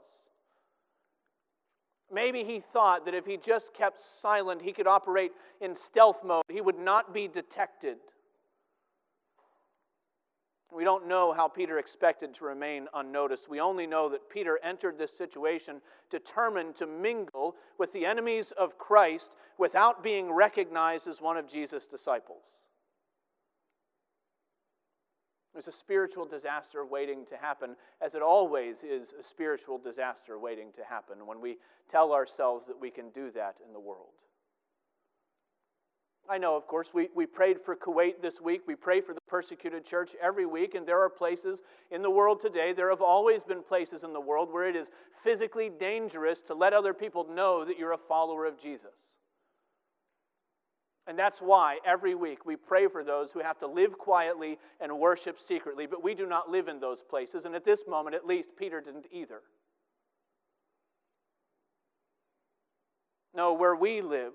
Maybe 2.10 2.46
he 2.46 2.62
thought 2.62 3.04
that 3.04 3.14
if 3.14 3.26
he 3.26 3.36
just 3.36 3.74
kept 3.74 4.00
silent, 4.00 4.62
he 4.62 4.72
could 4.72 4.88
operate 4.88 5.34
in 5.60 5.76
stealth 5.76 6.24
mode, 6.24 6.44
he 6.50 6.62
would 6.62 6.80
not 6.80 7.14
be 7.14 7.28
detected. 7.28 7.98
We 10.76 10.84
don't 10.84 11.08
know 11.08 11.34
how 11.34 11.48
Peter 11.48 11.78
expected 11.78 12.34
to 12.36 12.46
remain 12.46 12.88
unnoticed. 12.94 13.50
We 13.50 13.60
only 13.60 13.86
know 13.86 14.10
that 14.10 14.30
Peter 14.30 14.60
entered 14.64 14.98
this 14.98 15.16
situation 15.16 15.82
determined 16.10 16.76
to 16.76 16.88
mingle 16.88 17.56
with 17.78 17.94
the 17.94 18.06
enemies 18.06 18.52
of 18.52 18.78
Christ 18.78 19.36
without 19.58 20.04
being 20.04 20.32
recognized 20.32 21.08
as 21.08 21.22
one 21.22 21.38
of 21.38 21.48
Jesus' 21.48 21.86
disciples. 21.86 22.44
There's 25.54 25.68
a 25.68 25.72
spiritual 25.72 26.26
disaster 26.26 26.84
waiting 26.84 27.26
to 27.28 27.38
happen, 27.38 27.76
as 28.02 28.16
it 28.16 28.24
always 28.24 28.82
is 28.84 29.14
a 29.20 29.22
spiritual 29.22 29.78
disaster 29.78 30.40
waiting 30.40 30.72
to 30.74 30.84
happen 30.84 31.28
when 31.28 31.40
we 31.40 31.58
tell 31.88 32.12
ourselves 32.12 32.66
that 32.66 32.80
we 32.80 32.90
can 32.90 33.10
do 33.12 33.30
that 33.32 33.58
in 33.66 33.72
the 33.72 33.80
world. 33.80 34.23
I 36.34 36.40
know, 36.40 36.56
of 36.56 36.66
course, 36.66 36.96
we, 36.96 37.10
we 37.14 37.28
prayed 37.28 37.62
for 37.62 37.76
Kuwait 37.76 38.20
this 38.20 38.42
week. 38.42 38.64
We 38.66 38.74
pray 38.74 39.02
for 39.02 39.14
the 39.14 39.22
persecuted 39.28 39.86
church 39.86 40.16
every 40.20 40.48
week, 40.48 40.74
and 40.74 40.84
there 40.84 41.00
are 41.00 41.08
places 41.08 41.62
in 41.92 42.02
the 42.02 42.10
world 42.10 42.40
today, 42.40 42.74
there 42.74 42.90
have 42.90 43.04
always 43.04 43.44
been 43.44 43.62
places 43.62 44.04
in 44.04 44.14
the 44.14 44.20
world 44.20 44.52
where 44.52 44.68
it 44.68 44.76
is 44.76 44.90
physically 45.24 45.70
dangerous 45.70 46.42
to 46.42 46.56
let 46.56 46.74
other 46.74 46.92
people 46.92 47.28
know 47.30 47.64
that 47.64 47.78
you're 47.78 47.92
a 47.92 48.00
follower 48.00 48.48
of 48.48 48.60
Jesus. 48.60 49.20
And 51.06 51.20
that's 51.20 51.38
why 51.38 51.78
every 51.86 52.16
week 52.16 52.48
we 52.48 52.56
pray 52.56 52.88
for 52.88 53.04
those 53.04 53.32
who 53.32 53.40
have 53.42 53.60
to 53.60 53.68
live 53.68 54.00
quietly 54.00 54.58
and 54.82 54.98
worship 54.98 55.40
secretly, 55.40 55.86
but 55.86 56.04
we 56.04 56.16
do 56.16 56.26
not 56.26 56.50
live 56.50 56.68
in 56.68 56.80
those 56.80 57.04
places. 57.04 57.46
And 57.46 57.54
at 57.54 57.64
this 57.64 57.84
moment, 57.88 58.16
at 58.16 58.26
least, 58.26 58.50
Peter 58.58 58.82
didn't 58.82 59.06
either. 59.12 59.42
No, 63.36 63.54
where 63.54 63.76
we 63.76 64.02
live, 64.02 64.34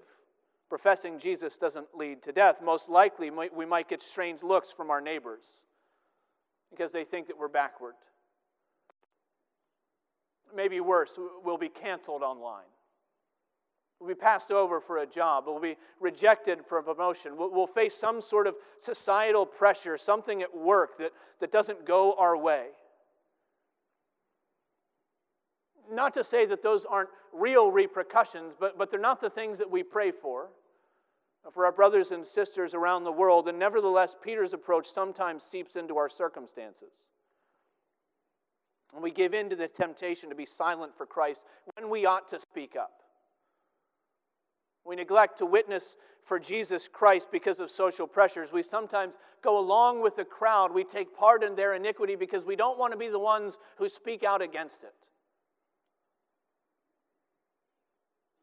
professing 0.68 1.18
Jesus 1.18 1.56
doesn't 1.56 1.86
lead 1.94 2.22
to 2.22 2.32
death. 2.32 2.56
Most 2.62 2.88
likely, 2.88 3.30
we 3.30 3.66
might 3.66 3.88
get 3.88 4.02
strange 4.02 4.42
looks 4.42 4.72
from 4.72 4.90
our 4.90 5.00
neighbors 5.00 5.44
because 6.70 6.92
they 6.92 7.04
think 7.04 7.26
that 7.28 7.38
we're 7.38 7.48
backward. 7.48 7.94
Maybe 10.54 10.80
worse, 10.80 11.18
we'll 11.44 11.58
be 11.58 11.68
canceled 11.68 12.22
online. 12.22 12.64
We'll 14.00 14.08
be 14.08 14.14
passed 14.14 14.52
over 14.52 14.80
for 14.80 14.98
a 14.98 15.06
job. 15.06 15.44
We'll 15.46 15.58
be 15.58 15.76
rejected 15.98 16.60
for 16.64 16.78
a 16.78 16.82
promotion. 16.82 17.36
We'll, 17.36 17.50
we'll 17.52 17.66
face 17.66 17.96
some 17.96 18.20
sort 18.20 18.46
of 18.46 18.54
societal 18.78 19.44
pressure, 19.44 19.98
something 19.98 20.40
at 20.40 20.56
work 20.56 20.98
that, 20.98 21.12
that 21.40 21.50
doesn't 21.50 21.84
go 21.84 22.14
our 22.16 22.36
way. 22.36 22.68
Not 25.90 26.14
to 26.14 26.22
say 26.22 26.46
that 26.46 26.62
those 26.62 26.84
aren't 26.84 27.08
real 27.32 27.72
repercussions, 27.72 28.54
but, 28.58 28.78
but 28.78 28.90
they're 28.90 29.00
not 29.00 29.20
the 29.20 29.30
things 29.30 29.58
that 29.58 29.70
we 29.70 29.82
pray 29.82 30.12
for 30.12 30.48
Uh, 31.46 31.50
for 31.50 31.66
our 31.66 31.72
brothers 31.72 32.10
and 32.10 32.26
sisters 32.26 32.74
around 32.74 33.04
the 33.04 33.12
world. 33.12 33.48
And 33.48 33.58
nevertheless, 33.58 34.16
Peter's 34.20 34.52
approach 34.52 34.88
sometimes 34.88 35.42
seeps 35.42 35.76
into 35.76 35.96
our 35.96 36.08
circumstances. 36.08 37.08
And 38.94 39.02
we 39.02 39.10
give 39.10 39.34
in 39.34 39.50
to 39.50 39.56
the 39.56 39.68
temptation 39.68 40.30
to 40.30 40.34
be 40.34 40.46
silent 40.46 40.96
for 40.96 41.06
Christ 41.06 41.42
when 41.74 41.90
we 41.90 42.06
ought 42.06 42.28
to 42.28 42.40
speak 42.40 42.74
up. 42.76 43.02
We 44.84 44.96
neglect 44.96 45.38
to 45.38 45.46
witness 45.46 45.96
for 46.24 46.38
Jesus 46.38 46.88
Christ 46.88 47.28
because 47.30 47.60
of 47.60 47.70
social 47.70 48.06
pressures. 48.06 48.52
We 48.52 48.62
sometimes 48.62 49.18
go 49.42 49.58
along 49.58 50.02
with 50.02 50.16
the 50.16 50.24
crowd. 50.24 50.72
We 50.72 50.84
take 50.84 51.14
part 51.14 51.42
in 51.42 51.54
their 51.54 51.74
iniquity 51.74 52.16
because 52.16 52.46
we 52.46 52.56
don't 52.56 52.78
want 52.78 52.92
to 52.92 52.98
be 52.98 53.08
the 53.08 53.18
ones 53.18 53.58
who 53.76 53.88
speak 53.88 54.24
out 54.24 54.40
against 54.40 54.84
it. 54.84 54.94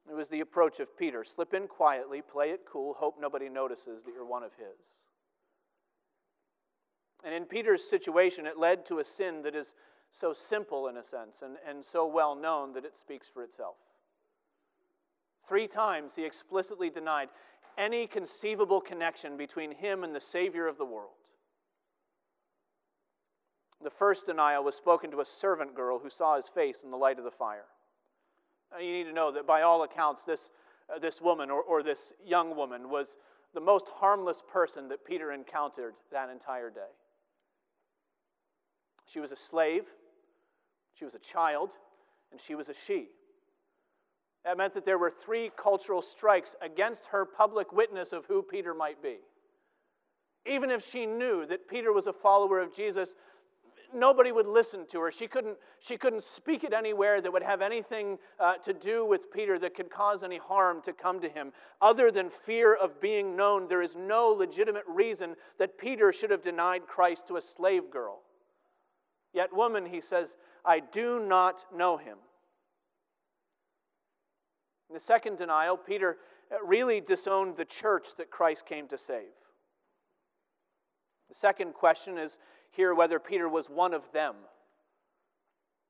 It 0.10 0.16
was 0.16 0.30
the 0.30 0.42
approach 0.42 0.80
of 0.80 0.98
Peter 0.98 1.24
slip 1.24 1.54
in 1.54 1.68
quietly, 1.68 2.22
play 2.22 2.52
it 2.52 2.62
cool, 2.70 2.94
hope 2.94 3.16
nobody 3.20 3.50
notices 3.50 4.04
that 4.04 4.14
you're 4.14 4.26
one 4.26 4.44
of 4.44 4.54
his. 4.54 5.04
And 7.24 7.34
in 7.34 7.46
Peter's 7.46 7.84
situation, 7.84 8.46
it 8.46 8.60
led 8.60 8.86
to 8.86 9.00
a 9.00 9.04
sin 9.04 9.42
that 9.42 9.56
is 9.56 9.74
so 10.12 10.32
simple 10.32 10.88
in 10.88 10.98
a 10.98 11.04
sense 11.04 11.42
and, 11.42 11.58
and 11.68 11.84
so 11.84 12.06
well 12.06 12.36
known 12.36 12.74
that 12.74 12.86
it 12.86 12.96
speaks 12.96 13.28
for 13.28 13.44
itself. 13.44 13.78
Three 15.48 15.68
times 15.68 16.16
he 16.16 16.24
explicitly 16.24 16.90
denied 16.90 17.30
any 17.78 18.08
conceivable 18.08 18.80
connection 18.80 19.38
between 19.38 19.72
him 19.72 20.04
and 20.04 20.16
the 20.16 20.20
Savior 20.20 20.68
of 20.68 20.78
the 20.78 20.86
world. 20.86 21.12
The 23.84 23.90
first 23.90 24.26
denial 24.26 24.64
was 24.64 24.76
spoken 24.76 25.12
to 25.12 25.20
a 25.20 25.26
servant 25.26 25.76
girl 25.76 26.00
who 26.00 26.10
saw 26.10 26.36
his 26.36 26.48
face 26.48 26.84
in 26.84 26.92
the 26.92 26.98
light 26.98 27.18
of 27.18 27.26
the 27.26 27.32
fire. 27.32 27.66
You 28.80 28.92
need 28.92 29.04
to 29.06 29.14
know 29.14 29.32
that 29.32 29.48
by 29.48 29.62
all 29.62 29.84
accounts, 29.84 30.24
this, 30.24 30.50
uh, 30.94 31.00
this 31.00 31.22
woman 31.22 31.50
or, 31.50 31.62
or 31.62 31.84
this 31.84 32.14
young 32.26 32.56
woman 32.56 32.90
was 32.90 33.18
the 33.54 33.62
most 33.62 33.88
harmless 33.90 34.44
person 34.52 34.90
that 34.90 35.06
Peter 35.06 35.32
encountered 35.32 35.94
that 36.12 36.30
entire 36.30 36.70
day. 36.70 36.92
She 39.06 39.20
was 39.20 39.32
a 39.32 39.36
slave, 39.36 39.86
she 40.94 41.06
was 41.06 41.16
a 41.16 41.20
child, 41.20 41.72
and 42.32 42.42
she 42.42 42.56
was 42.56 42.70
a 42.70 42.74
she. 42.74 43.08
That 44.44 44.58
meant 44.58 44.74
that 44.74 44.86
there 44.86 44.98
were 44.98 45.10
three 45.10 45.52
cultural 45.58 46.02
strikes 46.02 46.56
against 46.62 47.08
her 47.08 47.26
public 47.26 47.72
witness 47.72 48.14
of 48.14 48.26
who 48.26 48.44
Peter 48.44 48.74
might 48.74 49.02
be. 49.02 49.18
Even 50.46 50.70
if 50.70 50.88
she 50.88 51.06
knew 51.06 51.46
that 51.48 51.68
Peter 51.68 51.92
was 51.92 52.08
a 52.08 52.14
follower 52.14 52.60
of 52.60 52.74
Jesus, 52.74 53.16
nobody 53.94 54.32
would 54.32 54.48
listen 54.48 54.86
to 54.88 55.00
her. 55.02 55.12
She 55.12 55.28
couldn't, 55.28 55.58
she 55.80 55.98
couldn't 55.98 56.24
speak 56.24 56.64
it 56.64 56.74
anywhere 56.74 57.22
that 57.22 57.32
would 57.32 57.44
have 57.44 57.62
anything 57.62 58.18
uh, 58.40 58.56
to 58.58 58.74
do 58.74 59.06
with 59.06 59.32
Peter 59.32 59.60
that 59.60 59.76
could 59.76 59.90
cause 59.90 60.24
any 60.24 60.38
harm 60.38 60.82
to 60.84 60.94
come 60.94 61.20
to 61.22 61.30
him. 61.30 61.52
Other 61.82 62.12
than 62.12 62.30
fear 62.30 62.74
of 62.76 63.00
being 63.02 63.36
known, 63.36 63.68
there 63.68 63.82
is 63.82 63.96
no 63.96 64.28
legitimate 64.30 64.86
reason 64.88 65.36
that 65.60 65.78
Peter 65.78 66.12
should 66.14 66.32
have 66.32 66.42
denied 66.42 66.88
Christ 66.88 67.28
to 67.28 67.38
a 67.38 67.42
slave 67.42 67.90
girl. 67.92 68.22
Yet, 69.34 69.54
woman, 69.54 69.86
he 69.86 70.02
says, 70.02 70.38
I 70.64 70.80
do 70.80 71.20
not 71.20 71.66
know 71.76 71.98
him. 71.98 72.18
In 74.90 74.94
the 74.94 75.00
second 75.00 75.38
denial, 75.38 75.76
Peter 75.78 76.18
uh, 76.52 76.64
really 76.64 77.02
disowned 77.02 77.58
the 77.58 77.66
church 77.66 78.16
that 78.18 78.32
Christ 78.32 78.66
came 78.66 78.88
to 78.88 78.98
save. 78.98 79.34
The 81.28 81.36
second 81.36 81.74
question 81.74 82.18
is 82.18 82.38
here 82.76 82.94
whether 82.94 83.20
Peter 83.20 83.48
was 83.48 83.70
one 83.70 83.94
of 83.94 84.12
them. 84.12 84.36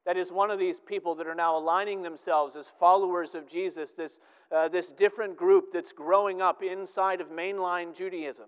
That 0.06 0.18
is, 0.18 0.32
one 0.32 0.52
of 0.52 0.60
these 0.60 0.80
people 0.80 1.16
that 1.16 1.26
are 1.26 1.34
now 1.36 1.58
aligning 1.58 2.04
themselves 2.04 2.56
as 2.56 2.70
followers 2.70 3.34
of 3.34 3.48
Jesus, 3.48 3.94
this, 3.94 4.20
uh, 4.52 4.68
this 4.68 4.92
different 4.92 5.36
group 5.36 5.74
that's 5.74 5.92
growing 5.92 6.44
up 6.44 6.62
inside 6.62 7.22
of 7.22 7.32
mainline 7.32 7.96
Judaism. 7.96 8.46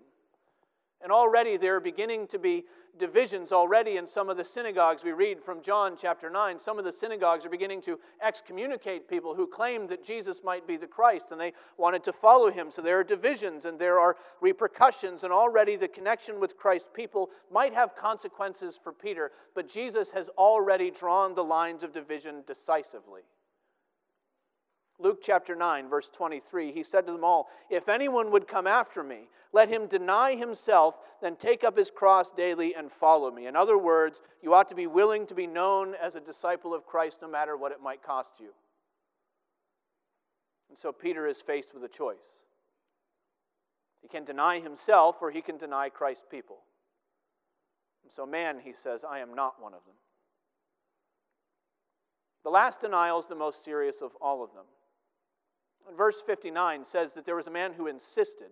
And 1.00 1.12
already 1.12 1.56
there 1.56 1.76
are 1.76 1.80
beginning 1.80 2.26
to 2.28 2.38
be 2.38 2.64
divisions 2.98 3.52
already 3.52 3.96
in 3.96 4.06
some 4.06 4.28
of 4.28 4.36
the 4.36 4.44
synagogues. 4.44 5.04
We 5.04 5.12
read 5.12 5.40
from 5.40 5.62
John 5.62 5.94
chapter 5.96 6.28
9. 6.28 6.58
Some 6.58 6.78
of 6.78 6.84
the 6.84 6.90
synagogues 6.90 7.46
are 7.46 7.50
beginning 7.50 7.80
to 7.82 8.00
excommunicate 8.20 9.08
people 9.08 9.34
who 9.34 9.46
claimed 9.46 9.88
that 9.90 10.04
Jesus 10.04 10.42
might 10.42 10.66
be 10.66 10.76
the 10.76 10.88
Christ 10.88 11.28
and 11.30 11.40
they 11.40 11.52
wanted 11.76 12.02
to 12.04 12.12
follow 12.12 12.50
him. 12.50 12.72
So 12.72 12.82
there 12.82 12.98
are 12.98 13.04
divisions 13.04 13.64
and 13.64 13.78
there 13.78 14.00
are 14.00 14.16
repercussions, 14.40 15.22
and 15.22 15.32
already 15.32 15.76
the 15.76 15.86
connection 15.86 16.40
with 16.40 16.56
Christ 16.56 16.88
people 16.92 17.30
might 17.52 17.72
have 17.72 17.94
consequences 17.94 18.78
for 18.82 18.92
Peter, 18.92 19.30
but 19.54 19.68
Jesus 19.68 20.10
has 20.10 20.28
already 20.30 20.90
drawn 20.90 21.34
the 21.34 21.44
lines 21.44 21.84
of 21.84 21.92
division 21.92 22.42
decisively. 22.46 23.22
Luke 25.00 25.20
chapter 25.22 25.54
9, 25.54 25.88
verse 25.88 26.08
23, 26.08 26.72
he 26.72 26.82
said 26.82 27.06
to 27.06 27.12
them 27.12 27.22
all, 27.22 27.48
If 27.70 27.88
anyone 27.88 28.32
would 28.32 28.48
come 28.48 28.66
after 28.66 29.04
me, 29.04 29.28
let 29.52 29.68
him 29.68 29.86
deny 29.86 30.34
himself, 30.34 30.98
then 31.22 31.36
take 31.36 31.62
up 31.62 31.76
his 31.76 31.90
cross 31.90 32.32
daily 32.32 32.74
and 32.74 32.90
follow 32.90 33.30
me. 33.30 33.46
In 33.46 33.54
other 33.54 33.78
words, 33.78 34.22
you 34.42 34.52
ought 34.54 34.68
to 34.70 34.74
be 34.74 34.88
willing 34.88 35.24
to 35.26 35.34
be 35.34 35.46
known 35.46 35.94
as 35.94 36.16
a 36.16 36.20
disciple 36.20 36.74
of 36.74 36.84
Christ 36.84 37.20
no 37.22 37.28
matter 37.28 37.56
what 37.56 37.72
it 37.72 37.80
might 37.80 38.02
cost 38.02 38.40
you. 38.40 38.50
And 40.68 40.76
so 40.76 40.92
Peter 40.92 41.26
is 41.26 41.40
faced 41.40 41.72
with 41.72 41.84
a 41.84 41.88
choice. 41.88 42.42
He 44.02 44.08
can 44.08 44.24
deny 44.24 44.58
himself 44.58 45.16
or 45.20 45.30
he 45.30 45.42
can 45.42 45.58
deny 45.58 45.88
Christ's 45.88 46.26
people. 46.28 46.58
And 48.02 48.12
so, 48.12 48.26
man, 48.26 48.58
he 48.64 48.72
says, 48.72 49.04
I 49.04 49.20
am 49.20 49.34
not 49.34 49.62
one 49.62 49.74
of 49.74 49.84
them. 49.84 49.94
The 52.44 52.50
last 52.50 52.80
denial 52.80 53.18
is 53.18 53.26
the 53.26 53.34
most 53.34 53.64
serious 53.64 54.02
of 54.02 54.12
all 54.20 54.42
of 54.42 54.52
them. 54.54 54.64
Verse 55.96 56.20
59 56.20 56.84
says 56.84 57.14
that 57.14 57.24
there 57.24 57.36
was 57.36 57.46
a 57.46 57.50
man 57.50 57.72
who 57.72 57.86
insisted, 57.86 58.50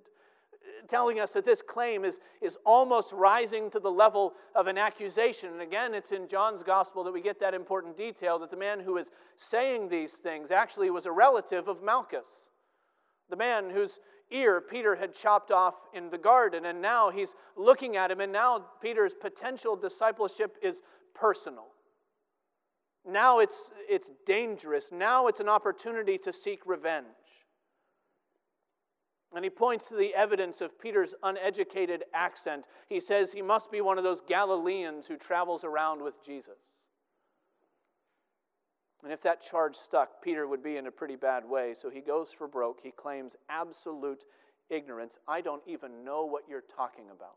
telling 0.88 1.20
us 1.20 1.32
that 1.32 1.44
this 1.44 1.62
claim 1.62 2.04
is, 2.04 2.20
is 2.40 2.58
almost 2.64 3.12
rising 3.12 3.70
to 3.70 3.80
the 3.80 3.90
level 3.90 4.34
of 4.54 4.66
an 4.66 4.78
accusation. 4.78 5.52
And 5.52 5.60
again, 5.60 5.94
it's 5.94 6.12
in 6.12 6.28
John's 6.28 6.62
gospel 6.62 7.04
that 7.04 7.12
we 7.12 7.20
get 7.20 7.40
that 7.40 7.54
important 7.54 7.96
detail 7.96 8.38
that 8.38 8.50
the 8.50 8.56
man 8.56 8.80
who 8.80 8.96
is 8.96 9.10
saying 9.36 9.88
these 9.88 10.14
things 10.14 10.50
actually 10.50 10.90
was 10.90 11.06
a 11.06 11.12
relative 11.12 11.68
of 11.68 11.82
Malchus, 11.82 12.50
the 13.28 13.36
man 13.36 13.70
whose 13.70 13.98
ear 14.30 14.60
Peter 14.60 14.96
had 14.96 15.14
chopped 15.14 15.50
off 15.50 15.74
in 15.94 16.10
the 16.10 16.18
garden. 16.18 16.66
And 16.66 16.80
now 16.80 17.10
he's 17.10 17.34
looking 17.56 17.96
at 17.96 18.10
him, 18.10 18.20
and 18.20 18.32
now 18.32 18.64
Peter's 18.80 19.14
potential 19.14 19.76
discipleship 19.76 20.56
is 20.62 20.82
personal. 21.14 21.66
Now 23.08 23.38
it's, 23.38 23.70
it's 23.88 24.10
dangerous. 24.26 24.90
Now 24.92 25.28
it's 25.28 25.40
an 25.40 25.48
opportunity 25.48 26.18
to 26.18 26.32
seek 26.32 26.66
revenge. 26.66 27.06
And 29.36 29.44
he 29.44 29.50
points 29.50 29.88
to 29.88 29.96
the 29.96 30.14
evidence 30.14 30.62
of 30.62 30.80
Peter's 30.80 31.14
uneducated 31.22 32.04
accent. 32.14 32.68
He 32.88 32.98
says 32.98 33.30
he 33.30 33.42
must 33.42 33.70
be 33.70 33.82
one 33.82 33.98
of 33.98 34.02
those 34.02 34.22
Galileans 34.22 35.06
who 35.06 35.18
travels 35.18 35.62
around 35.62 36.00
with 36.00 36.24
Jesus. 36.24 36.86
And 39.04 39.12
if 39.12 39.20
that 39.24 39.42
charge 39.42 39.76
stuck, 39.76 40.22
Peter 40.22 40.46
would 40.46 40.62
be 40.62 40.78
in 40.78 40.86
a 40.86 40.90
pretty 40.90 41.16
bad 41.16 41.44
way. 41.46 41.74
So 41.74 41.90
he 41.90 42.00
goes 42.00 42.32
for 42.32 42.48
broke. 42.48 42.80
He 42.82 42.90
claims 42.90 43.36
absolute 43.50 44.24
ignorance. 44.70 45.18
I 45.28 45.42
don't 45.42 45.62
even 45.66 46.02
know 46.02 46.24
what 46.24 46.44
you're 46.48 46.64
talking 46.74 47.10
about. 47.14 47.36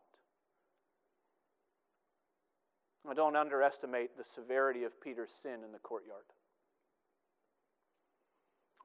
I 3.10 3.14
don't 3.14 3.36
underestimate 3.36 4.16
the 4.18 4.24
severity 4.24 4.86
of 4.86 5.02
Peter's 5.02 5.34
sin 5.34 5.66
in 5.66 5.74
the 5.74 5.80
courtyard. 5.80 6.24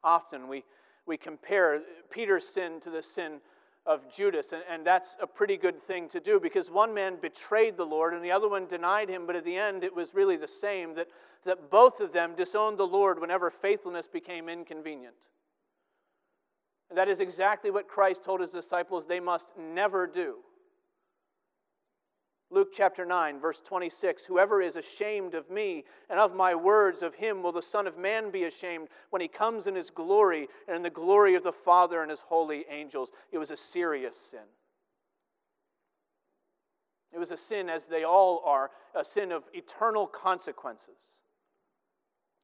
Often 0.03 0.49
we 0.49 0.65
we 1.07 1.17
compare 1.17 1.83
Peter's 2.11 2.47
sin 2.47 2.81
to 2.81 2.91
the 2.91 3.03
sin 3.03 3.41
of 3.87 4.11
Judas. 4.11 4.53
And, 4.53 4.63
and 4.71 4.87
that's 4.87 5.17
a 5.21 5.27
pretty 5.27 5.57
good 5.57 5.81
thing 5.81 6.09
to 6.09 6.21
do 6.21 6.41
because 6.41 6.71
one 6.71 6.95
man 6.95 7.17
betrayed 7.21 7.77
the 7.77 7.85
Lord 7.85 8.15
and 8.15 8.25
the 8.25 8.33
other 8.33 8.49
one 8.49 8.67
denied 8.67 9.09
him, 9.09 9.27
but 9.27 9.37
at 9.37 9.45
the 9.45 9.57
end 9.57 9.85
it 9.85 9.95
was 9.95 10.15
really 10.15 10.37
the 10.37 10.49
same 10.49 10.95
that, 10.95 11.09
that 11.45 11.71
both 11.71 12.01
of 12.01 12.13
them 12.13 12.35
disowned 12.35 12.79
the 12.79 12.87
Lord 12.87 13.21
whenever 13.21 13.51
faithfulness 13.51 14.09
became 14.09 14.49
inconvenient. 14.49 15.29
And 16.89 16.99
that 16.99 17.09
is 17.09 17.21
exactly 17.21 17.71
what 17.71 17.89
Christ 17.89 18.25
told 18.25 18.41
his 18.41 18.51
disciples 18.51 19.07
they 19.07 19.21
must 19.21 19.53
never 19.59 20.07
do. 20.07 20.37
Luke 22.55 22.71
chapter 22.73 23.05
9, 23.05 23.41
verse 23.41 23.61
26 23.61 24.25
Whoever 24.25 24.63
is 24.63 24.77
ashamed 24.77 25.35
of 25.35 25.51
me 25.51 25.85
and 26.09 26.21
of 26.21 26.35
my 26.35 26.55
words, 26.55 27.03
of 27.03 27.17
him 27.17 27.43
will 27.43 27.51
the 27.51 27.61
Son 27.61 27.87
of 27.89 27.99
Man 27.99 28.31
be 28.31 28.45
ashamed 28.45 28.89
when 29.11 29.21
he 29.21 29.29
comes 29.29 29.67
in 29.67 29.75
his 29.75 29.91
glory 29.91 30.49
and 30.69 30.77
in 30.77 30.83
the 30.83 30.91
glory 30.91 31.35
of 31.35 31.43
the 31.43 31.53
Father 31.53 32.01
and 32.01 32.11
his 32.11 32.21
holy 32.21 32.65
angels. 32.71 33.11
It 33.33 33.39
was 33.39 33.51
a 33.51 33.57
serious 33.57 34.17
sin. 34.17 34.47
It 37.13 37.19
was 37.19 37.33
a 37.33 37.37
sin, 37.37 37.69
as 37.69 37.87
they 37.87 38.05
all 38.05 38.43
are, 38.45 38.71
a 38.95 39.05
sin 39.05 39.33
of 39.33 39.45
eternal 39.53 40.07
consequences. 40.07 41.19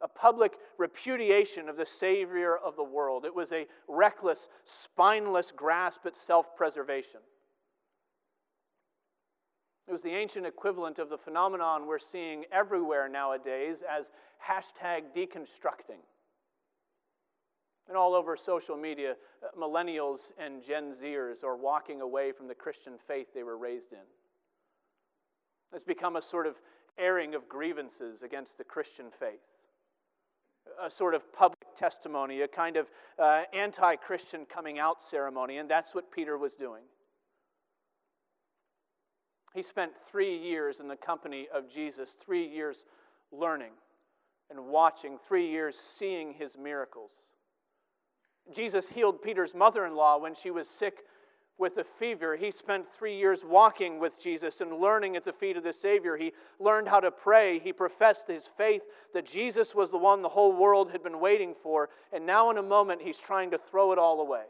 A 0.00 0.08
public 0.08 0.54
repudiation 0.78 1.68
of 1.68 1.76
the 1.76 1.86
Savior 1.86 2.56
of 2.56 2.74
the 2.74 2.84
world. 2.84 3.24
It 3.24 3.34
was 3.34 3.52
a 3.52 3.66
reckless, 3.86 4.48
spineless 4.64 5.52
grasp 5.52 6.06
at 6.06 6.16
self 6.16 6.56
preservation. 6.56 7.20
It 9.90 9.92
was 9.92 10.02
the 10.02 10.14
ancient 10.14 10.46
equivalent 10.46 11.00
of 11.00 11.08
the 11.08 11.18
phenomenon 11.18 11.88
we're 11.88 11.98
seeing 11.98 12.44
everywhere 12.52 13.08
nowadays 13.08 13.82
as 13.82 14.12
hashtag 14.40 15.06
deconstructing. 15.12 15.98
And 17.88 17.96
all 17.96 18.14
over 18.14 18.36
social 18.36 18.76
media, 18.76 19.16
uh, 19.42 19.60
millennials 19.60 20.30
and 20.38 20.62
Gen 20.62 20.92
Zers 20.92 21.42
are 21.42 21.56
walking 21.56 22.02
away 22.02 22.30
from 22.30 22.46
the 22.46 22.54
Christian 22.54 22.98
faith 23.04 23.34
they 23.34 23.42
were 23.42 23.58
raised 23.58 23.90
in. 23.90 23.98
It's 25.74 25.82
become 25.82 26.14
a 26.14 26.22
sort 26.22 26.46
of 26.46 26.54
airing 26.96 27.34
of 27.34 27.48
grievances 27.48 28.22
against 28.22 28.58
the 28.58 28.64
Christian 28.64 29.06
faith, 29.18 29.42
a 30.80 30.88
sort 30.88 31.16
of 31.16 31.32
public 31.32 31.74
testimony, 31.74 32.42
a 32.42 32.48
kind 32.48 32.76
of 32.76 32.86
uh, 33.18 33.42
anti 33.52 33.96
Christian 33.96 34.46
coming 34.46 34.78
out 34.78 35.02
ceremony, 35.02 35.56
and 35.56 35.68
that's 35.68 35.96
what 35.96 36.12
Peter 36.12 36.38
was 36.38 36.54
doing. 36.54 36.84
He 39.54 39.62
spent 39.62 39.92
three 40.06 40.36
years 40.36 40.80
in 40.80 40.88
the 40.88 40.96
company 40.96 41.48
of 41.52 41.68
Jesus, 41.68 42.16
three 42.24 42.46
years 42.46 42.84
learning 43.32 43.72
and 44.50 44.66
watching, 44.66 45.18
three 45.18 45.48
years 45.48 45.76
seeing 45.76 46.32
his 46.32 46.56
miracles. 46.56 47.12
Jesus 48.52 48.88
healed 48.88 49.22
Peter's 49.22 49.54
mother 49.54 49.86
in 49.86 49.94
law 49.94 50.18
when 50.18 50.34
she 50.34 50.50
was 50.50 50.68
sick 50.68 51.04
with 51.58 51.76
a 51.76 51.84
fever. 51.84 52.36
He 52.36 52.50
spent 52.50 52.88
three 52.88 53.16
years 53.16 53.44
walking 53.44 54.00
with 54.00 54.18
Jesus 54.18 54.60
and 54.60 54.78
learning 54.78 55.14
at 55.14 55.24
the 55.24 55.32
feet 55.32 55.56
of 55.56 55.62
the 55.62 55.72
Savior. 55.72 56.16
He 56.16 56.32
learned 56.58 56.88
how 56.88 57.00
to 57.00 57.10
pray. 57.10 57.58
He 57.58 57.72
professed 57.72 58.26
his 58.26 58.46
faith 58.46 58.82
that 59.12 59.26
Jesus 59.26 59.74
was 59.74 59.90
the 59.90 59.98
one 59.98 60.22
the 60.22 60.28
whole 60.28 60.52
world 60.52 60.90
had 60.90 61.02
been 61.02 61.20
waiting 61.20 61.54
for. 61.62 61.90
And 62.12 62.24
now, 62.24 62.50
in 62.50 62.56
a 62.56 62.62
moment, 62.62 63.02
he's 63.02 63.18
trying 63.18 63.50
to 63.50 63.58
throw 63.58 63.92
it 63.92 63.98
all 63.98 64.20
away. 64.20 64.44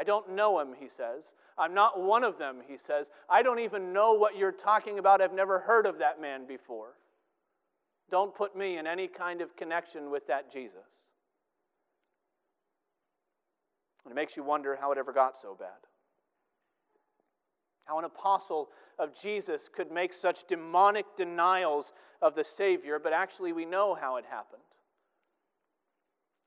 I 0.00 0.02
don't 0.02 0.30
know 0.30 0.58
him, 0.58 0.68
he 0.80 0.88
says. 0.88 1.34
I'm 1.58 1.74
not 1.74 2.00
one 2.00 2.24
of 2.24 2.38
them, 2.38 2.62
he 2.66 2.78
says. 2.78 3.10
I 3.28 3.42
don't 3.42 3.58
even 3.58 3.92
know 3.92 4.14
what 4.14 4.34
you're 4.34 4.50
talking 4.50 4.98
about. 4.98 5.20
I've 5.20 5.34
never 5.34 5.58
heard 5.58 5.84
of 5.84 5.98
that 5.98 6.18
man 6.18 6.46
before. 6.46 6.94
Don't 8.10 8.34
put 8.34 8.56
me 8.56 8.78
in 8.78 8.86
any 8.86 9.06
kind 9.06 9.42
of 9.42 9.54
connection 9.56 10.10
with 10.10 10.26
that 10.28 10.50
Jesus. 10.50 10.78
And 14.06 14.12
it 14.12 14.14
makes 14.14 14.38
you 14.38 14.42
wonder 14.42 14.74
how 14.80 14.90
it 14.90 14.96
ever 14.96 15.12
got 15.12 15.36
so 15.36 15.54
bad. 15.54 15.68
How 17.84 17.98
an 17.98 18.06
apostle 18.06 18.70
of 18.98 19.14
Jesus 19.14 19.68
could 19.68 19.92
make 19.92 20.14
such 20.14 20.46
demonic 20.48 21.04
denials 21.14 21.92
of 22.22 22.34
the 22.34 22.44
Savior, 22.44 22.98
but 22.98 23.12
actually 23.12 23.52
we 23.52 23.66
know 23.66 23.94
how 23.94 24.16
it 24.16 24.24
happened. 24.30 24.62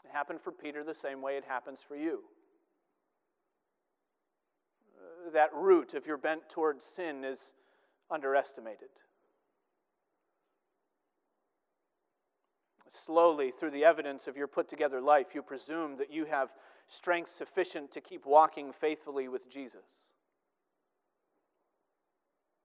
It 0.04 0.12
happened 0.12 0.42
for 0.42 0.52
Peter 0.52 0.84
the 0.84 0.96
same 0.96 1.22
way 1.22 1.38
it 1.38 1.44
happens 1.48 1.82
for 1.88 1.96
you 1.96 2.24
that 5.32 5.50
root, 5.54 5.94
if 5.94 6.06
you're 6.06 6.18
bent 6.18 6.50
towards 6.50 6.84
sin, 6.84 7.24
is 7.24 7.54
underestimated. 8.12 8.90
Slowly, 12.90 13.52
through 13.52 13.72
the 13.72 13.86
evidence 13.86 14.28
of 14.28 14.38
your 14.38 14.48
put 14.48 14.70
together 14.70 15.02
life, 15.02 15.34
you 15.34 15.42
presume 15.42 15.98
that 15.98 16.12
you 16.12 16.26
have 16.26 16.50
strength 16.88 17.30
sufficient 17.30 17.92
to 17.92 18.02
keep 18.02 18.26
walking 18.26 18.72
faithfully 18.72 19.28
with 19.28 19.50
Jesus. 19.50 20.12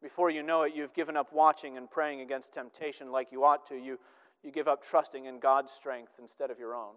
Before 0.03 0.31
you 0.31 0.43
know 0.43 0.63
it, 0.63 0.75
you've 0.75 0.95
given 0.95 1.17
up 1.17 1.33
watching 1.33 1.77
and 1.77 1.91
praying 1.91 2.21
against 2.21 2.53
temptation 2.53 3.11
like 3.11 3.33
you 3.33 3.45
ought 3.45 3.67
to. 3.69 3.75
You, 3.75 3.99
you 4.45 4.53
give 4.53 4.69
up 4.69 4.85
trusting 4.85 5.25
in 5.25 5.41
God's 5.41 5.73
strength 5.73 6.13
instead 6.21 6.51
of 6.51 6.59
your 6.59 6.75
own. 6.75 6.95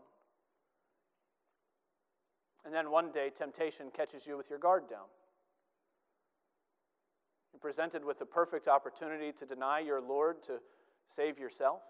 And 2.63 2.74
then 2.74 2.91
one 2.91 3.12
day, 3.12 3.32
temptation 3.36 3.88
catches 3.91 4.28
you 4.28 4.38
with 4.38 4.50
your 4.50 4.60
guard 4.60 4.88
down. 4.88 5.08
Presented 7.62 8.04
with 8.04 8.17
the 8.19 8.26
perfect 8.26 8.67
opportunity 8.67 9.32
to 9.34 9.45
deny 9.45 9.80
your 9.80 10.02
Lord 10.02 10.41
to 10.43 10.60
save 11.08 11.38
yourself. 11.38 11.82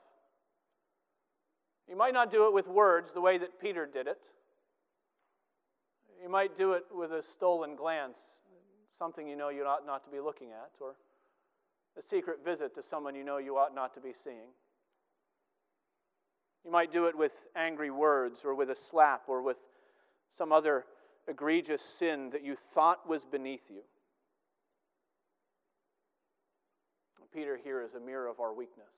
You 1.87 1.95
might 1.95 2.13
not 2.13 2.29
do 2.29 2.45
it 2.47 2.53
with 2.53 2.67
words 2.67 3.13
the 3.13 3.21
way 3.21 3.37
that 3.37 3.59
Peter 3.59 3.85
did 3.85 4.07
it. 4.07 4.29
You 6.21 6.29
might 6.29 6.55
do 6.55 6.73
it 6.73 6.85
with 6.93 7.11
a 7.11 7.21
stolen 7.21 7.75
glance, 7.75 8.19
something 8.97 9.27
you 9.27 9.35
know 9.35 9.49
you 9.49 9.63
ought 9.63 9.85
not 9.85 10.03
to 10.03 10.09
be 10.09 10.19
looking 10.19 10.49
at, 10.51 10.71
or 10.79 10.95
a 11.97 12.01
secret 12.01 12.43
visit 12.43 12.75
to 12.75 12.81
someone 12.81 13.15
you 13.15 13.23
know 13.23 13.37
you 13.37 13.57
ought 13.57 13.73
not 13.73 13.93
to 13.93 13.99
be 13.99 14.13
seeing. 14.13 14.51
You 16.63 16.71
might 16.71 16.91
do 16.91 17.07
it 17.07 17.17
with 17.17 17.45
angry 17.55 17.89
words, 17.89 18.43
or 18.45 18.53
with 18.53 18.69
a 18.69 18.75
slap, 18.75 19.23
or 19.27 19.41
with 19.41 19.57
some 20.29 20.51
other 20.51 20.85
egregious 21.27 21.81
sin 21.81 22.29
that 22.31 22.43
you 22.43 22.55
thought 22.55 23.07
was 23.07 23.25
beneath 23.25 23.69
you. 23.69 23.81
Peter 27.33 27.57
here 27.61 27.81
is 27.81 27.93
a 27.93 27.99
mirror 27.99 28.27
of 28.27 28.39
our 28.39 28.53
weakness. 28.53 28.91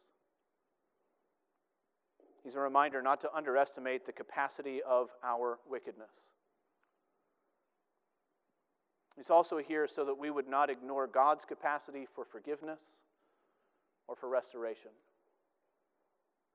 He's 2.43 2.55
a 2.55 2.59
reminder 2.59 3.01
not 3.01 3.21
to 3.21 3.33
underestimate 3.33 4.05
the 4.05 4.11
capacity 4.11 4.81
of 4.87 5.09
our 5.23 5.59
wickedness. 5.69 6.11
He's 9.15 9.29
also 9.29 9.57
here 9.59 9.87
so 9.87 10.03
that 10.05 10.17
we 10.17 10.31
would 10.31 10.47
not 10.47 10.69
ignore 10.69 11.07
God's 11.07 11.45
capacity 11.45 12.05
for 12.13 12.25
forgiveness 12.25 12.81
or 14.07 14.15
for 14.15 14.27
restoration. 14.27 14.91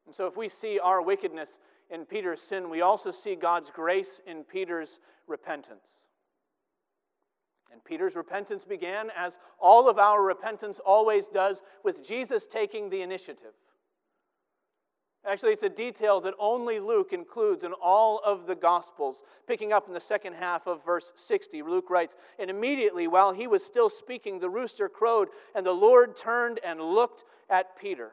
And 0.06 0.14
so, 0.14 0.26
if 0.26 0.36
we 0.36 0.48
see 0.48 0.78
our 0.78 1.00
wickedness 1.00 1.60
in 1.90 2.04
Peter's 2.04 2.40
sin, 2.40 2.68
we 2.68 2.80
also 2.80 3.10
see 3.10 3.34
God's 3.34 3.70
grace 3.70 4.20
in 4.26 4.42
Peter's 4.42 5.00
repentance. 5.26 6.07
And 7.72 7.84
Peter's 7.84 8.16
repentance 8.16 8.64
began, 8.64 9.10
as 9.16 9.38
all 9.58 9.88
of 9.88 9.98
our 9.98 10.22
repentance 10.22 10.80
always 10.84 11.28
does, 11.28 11.62
with 11.84 12.06
Jesus 12.06 12.46
taking 12.46 12.88
the 12.88 13.02
initiative. 13.02 13.54
Actually, 15.26 15.52
it's 15.52 15.64
a 15.64 15.68
detail 15.68 16.20
that 16.22 16.34
only 16.38 16.80
Luke 16.80 17.12
includes 17.12 17.64
in 17.64 17.72
all 17.74 18.20
of 18.24 18.46
the 18.46 18.54
Gospels. 18.54 19.24
Picking 19.46 19.72
up 19.72 19.86
in 19.86 19.92
the 19.92 20.00
second 20.00 20.34
half 20.34 20.66
of 20.66 20.84
verse 20.84 21.12
60, 21.16 21.62
Luke 21.62 21.90
writes, 21.90 22.16
And 22.38 22.48
immediately 22.48 23.06
while 23.08 23.32
he 23.32 23.46
was 23.46 23.64
still 23.64 23.90
speaking, 23.90 24.38
the 24.38 24.48
rooster 24.48 24.88
crowed, 24.88 25.28
and 25.54 25.66
the 25.66 25.72
Lord 25.72 26.16
turned 26.16 26.60
and 26.64 26.80
looked 26.80 27.24
at 27.50 27.78
Peter. 27.78 28.12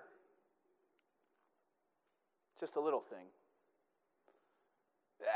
Just 2.59 2.75
a 2.75 2.81
little 2.81 3.01
thing. 3.01 3.27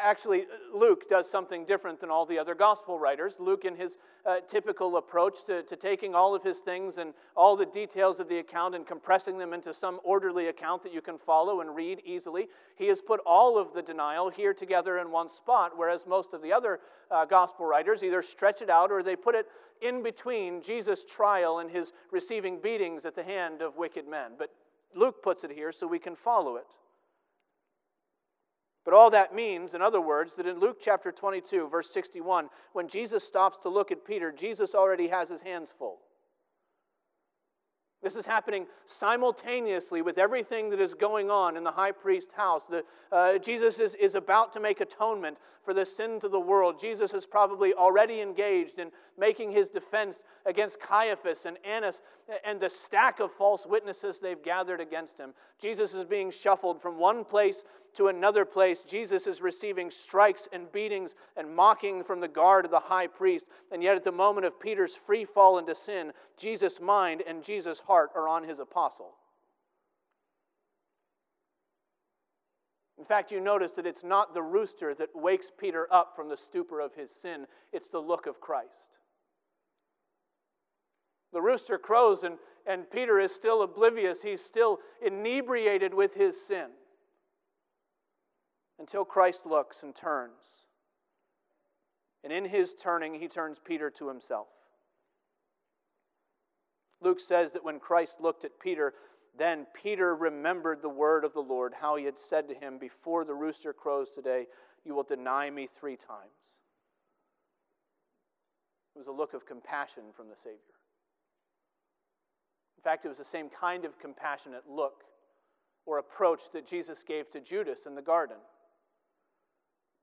Actually, 0.02 0.45
Luke 0.73 1.10
does 1.10 1.30
something 1.30 1.65
different 1.65 1.99
than 1.99 2.10
all 2.10 2.25
the 2.25 2.38
other 2.38 2.56
gospel 2.56 2.99
writers. 2.99 3.38
Luke, 3.39 3.65
in 3.65 3.75
his 3.75 3.97
uh, 4.25 4.39
typical 4.47 4.97
approach 4.97 5.43
to, 5.45 5.63
to 5.63 5.75
taking 5.75 6.13
all 6.13 6.36
of 6.36 6.43
his 6.43 6.60
things 6.60 6.97
and 6.97 7.13
all 7.36 7.56
the 7.56 7.65
details 7.65 8.19
of 8.19 8.30
the 8.30 8.38
account 8.38 8.75
and 8.75 8.86
compressing 8.86 9.38
them 9.38 9.54
into 9.54 9.73
some 9.73 9.99
orderly 10.04 10.47
account 10.47 10.84
that 10.84 10.93
you 10.93 11.02
can 11.02 11.17
follow 11.17 11.62
and 11.62 11.75
read 11.75 12.02
easily, 12.06 12.47
he 12.75 12.88
has 12.88 13.02
put 13.02 13.19
all 13.25 13.58
of 13.58 13.73
the 13.73 13.82
denial 13.82 14.30
here 14.30 14.54
together 14.54 14.99
in 14.99 15.12
one 15.12 15.30
spot, 15.30 15.73
whereas 15.75 16.06
most 16.06 16.34
of 16.34 16.41
the 16.41 16.54
other 16.54 16.80
uh, 17.12 17.25
gospel 17.25 17.65
writers 17.65 18.04
either 18.04 18.21
stretch 18.21 18.62
it 18.62 18.69
out 18.69 18.91
or 18.91 19.02
they 19.02 19.15
put 19.15 19.36
it 19.36 19.47
in 19.82 20.04
between 20.04 20.62
Jesus' 20.62 21.06
trial 21.06 21.60
and 21.60 21.69
his 21.69 21.93
receiving 22.12 22.60
beatings 22.60 23.06
at 23.06 23.15
the 23.15 23.23
hand 23.23 23.62
of 23.62 23.78
wicked 23.78 24.08
men. 24.08 24.34
But 24.38 24.54
Luke 24.95 25.23
puts 25.23 25.43
it 25.43 25.52
here 25.52 25.71
so 25.71 25.88
we 25.88 25.99
can 25.99 26.15
follow 26.15 26.56
it. 26.58 26.67
But 28.89 28.95
all 28.95 29.12
that 29.12 29.36
means, 29.36 29.75
in 29.75 29.84
other 29.84 30.02
words, 30.02 30.34
that 30.34 30.47
in 30.47 30.60
Luke 30.60 30.80
chapter 30.82 31.12
22, 31.12 31.67
verse 31.67 31.91
61, 31.91 32.49
when 32.73 32.88
Jesus 32.88 33.23
stops 33.23 33.60
to 33.60 33.69
look 33.69 33.91
at 33.91 34.04
Peter, 34.04 34.32
Jesus 34.32 34.73
already 34.73 35.10
has 35.10 35.30
his 35.30 35.41
hands 35.41 35.71
full. 35.78 35.99
This 38.02 38.15
is 38.15 38.25
happening 38.25 38.65
simultaneously 38.88 40.02
with 40.02 40.17
everything 40.17 40.71
that 40.71 40.80
is 40.80 40.95
going 40.95 41.30
on 41.30 41.56
in 41.56 41.63
the 41.63 41.71
high 41.71 41.91
priest's 41.91 42.34
house. 42.34 42.65
The, 42.65 42.84
uh, 43.12 43.38
Jesus 43.38 43.78
is, 43.78 43.93
is 43.93 44.15
about 44.15 44.54
to 44.54 44.60
make 44.60 44.82
atonement 44.82 45.38
for 45.63 45.73
the 45.73 45.86
sin 45.86 46.19
to 46.21 46.30
the 46.30 46.39
world. 46.39 46.80
Jesus 46.80 47.13
is 47.13 47.25
probably 47.25 47.73
already 47.73 48.21
engaged 48.21 48.80
in 48.80 48.89
making 49.19 49.52
his 49.52 49.69
defense 49.69 50.23
against 50.45 50.80
Caiaphas 50.80 51.45
and 51.45 51.58
Annas 51.63 52.02
and 52.45 52.60
the 52.60 52.69
stack 52.69 53.19
of 53.19 53.34
false 53.34 53.67
witnesses 53.67 54.19
they've 54.19 54.41
gathered 54.41 54.82
against 54.82 55.19
him. 55.19 55.34
Jesus 55.62 55.93
is 55.93 56.06
being 56.06 56.32
shuffled 56.32 56.82
from 56.82 56.97
one 56.97 57.25
place 57.25 57.63
to 57.95 58.08
another 58.08 58.45
place, 58.45 58.84
Jesus 58.84 59.28
is 59.28 59.41
receiving 59.41 59.91
strikes 59.91 60.47
and 60.52 60.71
beatings 60.71 61.15
and 61.36 61.54
mocking 61.54 62.04
from 62.04 62.19
the 62.19 62.28
guard 62.28 62.65
of 62.65 62.71
the 62.71 62.80
high 62.80 63.08
priest. 63.08 63.47
And 63.71 63.84
yet, 63.84 63.95
at 63.95 64.04
the 64.04 64.12
moment 64.12 64.45
of 64.45 64.60
Peter's 64.60 64.95
free 64.95 65.25
fall 65.25 65.58
into 65.58 65.75
sin, 65.75 66.13
Jesus' 66.38 66.80
mind 66.80 67.23
and 67.28 67.43
Jesus' 67.43 67.80
heart 67.80 68.12
are 68.15 68.28
on 68.28 68.43
his 68.43 68.60
apostle. 68.60 69.15
In 72.97 73.06
fact, 73.06 73.32
you 73.32 73.39
notice 73.39 73.71
that 73.73 73.88
it's 73.88 74.04
not 74.04 74.34
the 74.34 74.41
rooster 74.41 74.93
that 74.95 75.15
wakes 75.15 75.52
Peter 75.58 75.88
up 75.89 76.15
from 76.15 76.28
the 76.28 76.38
stupor 76.38 76.82
of 76.82 76.93
his 76.93 77.12
sin, 77.12 77.47
it's 77.71 77.89
the 77.89 77.99
look 77.99 78.28
of 78.28 78.41
Christ. 78.41 78.97
The 81.32 81.41
rooster 81.41 81.78
crows, 81.78 82.23
and, 82.23 82.38
and 82.65 82.89
Peter 82.89 83.19
is 83.19 83.34
still 83.34 83.62
oblivious. 83.62 84.21
He's 84.21 84.43
still 84.43 84.80
inebriated 85.02 85.93
with 85.93 86.15
his 86.15 86.39
sin 86.39 86.69
until 88.80 89.06
Christ 89.06 89.46
looks 89.46 89.84
and 89.84 89.94
turns. 89.94 90.65
And 92.24 92.34
in 92.34 92.46
his 92.46 92.74
turning, 92.74 93.13
he 93.13 93.28
turns 93.28 93.60
Peter 93.63 93.89
to 93.92 94.08
himself. 94.08 94.48
Luke 97.02 97.20
says 97.20 97.52
that 97.52 97.63
when 97.63 97.80
Christ 97.80 98.20
looked 98.20 98.44
at 98.44 98.60
Peter, 98.60 98.94
then 99.38 99.68
Peter 99.74 100.15
remembered 100.15 100.82
the 100.82 100.89
word 100.89 101.24
of 101.24 101.34
the 101.34 101.39
Lord, 101.39 101.74
how 101.80 101.96
he 101.96 102.06
had 102.06 102.18
said 102.18 102.48
to 102.50 102.56
him, 102.56 102.78
Before 102.78 103.24
the 103.24 103.34
rooster 103.34 103.72
crows 103.72 104.12
today, 104.12 104.48
you 104.84 104.94
will 104.94 105.04
deny 105.04 105.50
me 105.50 105.68
three 105.68 105.96
times. 105.96 106.56
It 108.96 109.00
was 109.00 109.08
a 109.08 109.13
look 109.13 109.34
of 109.34 109.46
compassion 109.46 110.04
from 110.13 110.28
the 110.28 110.36
Savior. 110.36 110.58
In 112.78 112.84
fact, 112.84 113.06
it 113.06 113.10
was 113.10 113.18
the 113.18 113.26
same 113.26 113.50
kind 113.50 113.86
of 113.86 114.00
compassionate 114.00 114.63
look 114.70 115.04
or 115.86 116.00
approach 116.00 116.52
that 116.54 116.65
Jesus 116.65 117.04
gave 117.04 117.30
to 117.32 117.39
Judas 117.39 117.86
in 117.86 117.96
the 117.96 118.02
garden. 118.02 118.38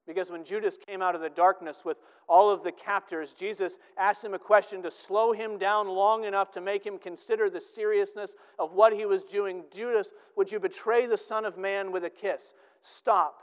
Because 0.06 0.30
when 0.30 0.44
Judas 0.44 0.78
came 0.86 1.02
out 1.02 1.16
of 1.16 1.20
the 1.20 1.28
darkness 1.28 1.84
with 1.84 1.96
all 2.28 2.48
of 2.48 2.62
the 2.62 2.70
captors, 2.70 3.32
Jesus 3.32 3.78
asked 3.98 4.24
him 4.24 4.34
a 4.34 4.38
question 4.38 4.82
to 4.82 4.90
slow 4.90 5.32
him 5.32 5.58
down 5.58 5.88
long 5.88 6.24
enough 6.24 6.52
to 6.52 6.60
make 6.60 6.84
him 6.84 6.96
consider 6.96 7.50
the 7.50 7.60
seriousness 7.60 8.36
of 8.58 8.72
what 8.72 8.92
he 8.92 9.04
was 9.04 9.24
doing. 9.24 9.64
Judas, 9.72 10.12
would 10.36 10.52
you 10.52 10.60
betray 10.60 11.06
the 11.06 11.18
Son 11.18 11.44
of 11.44 11.58
Man 11.58 11.90
with 11.90 12.04
a 12.04 12.10
kiss? 12.10 12.54
Stop, 12.82 13.42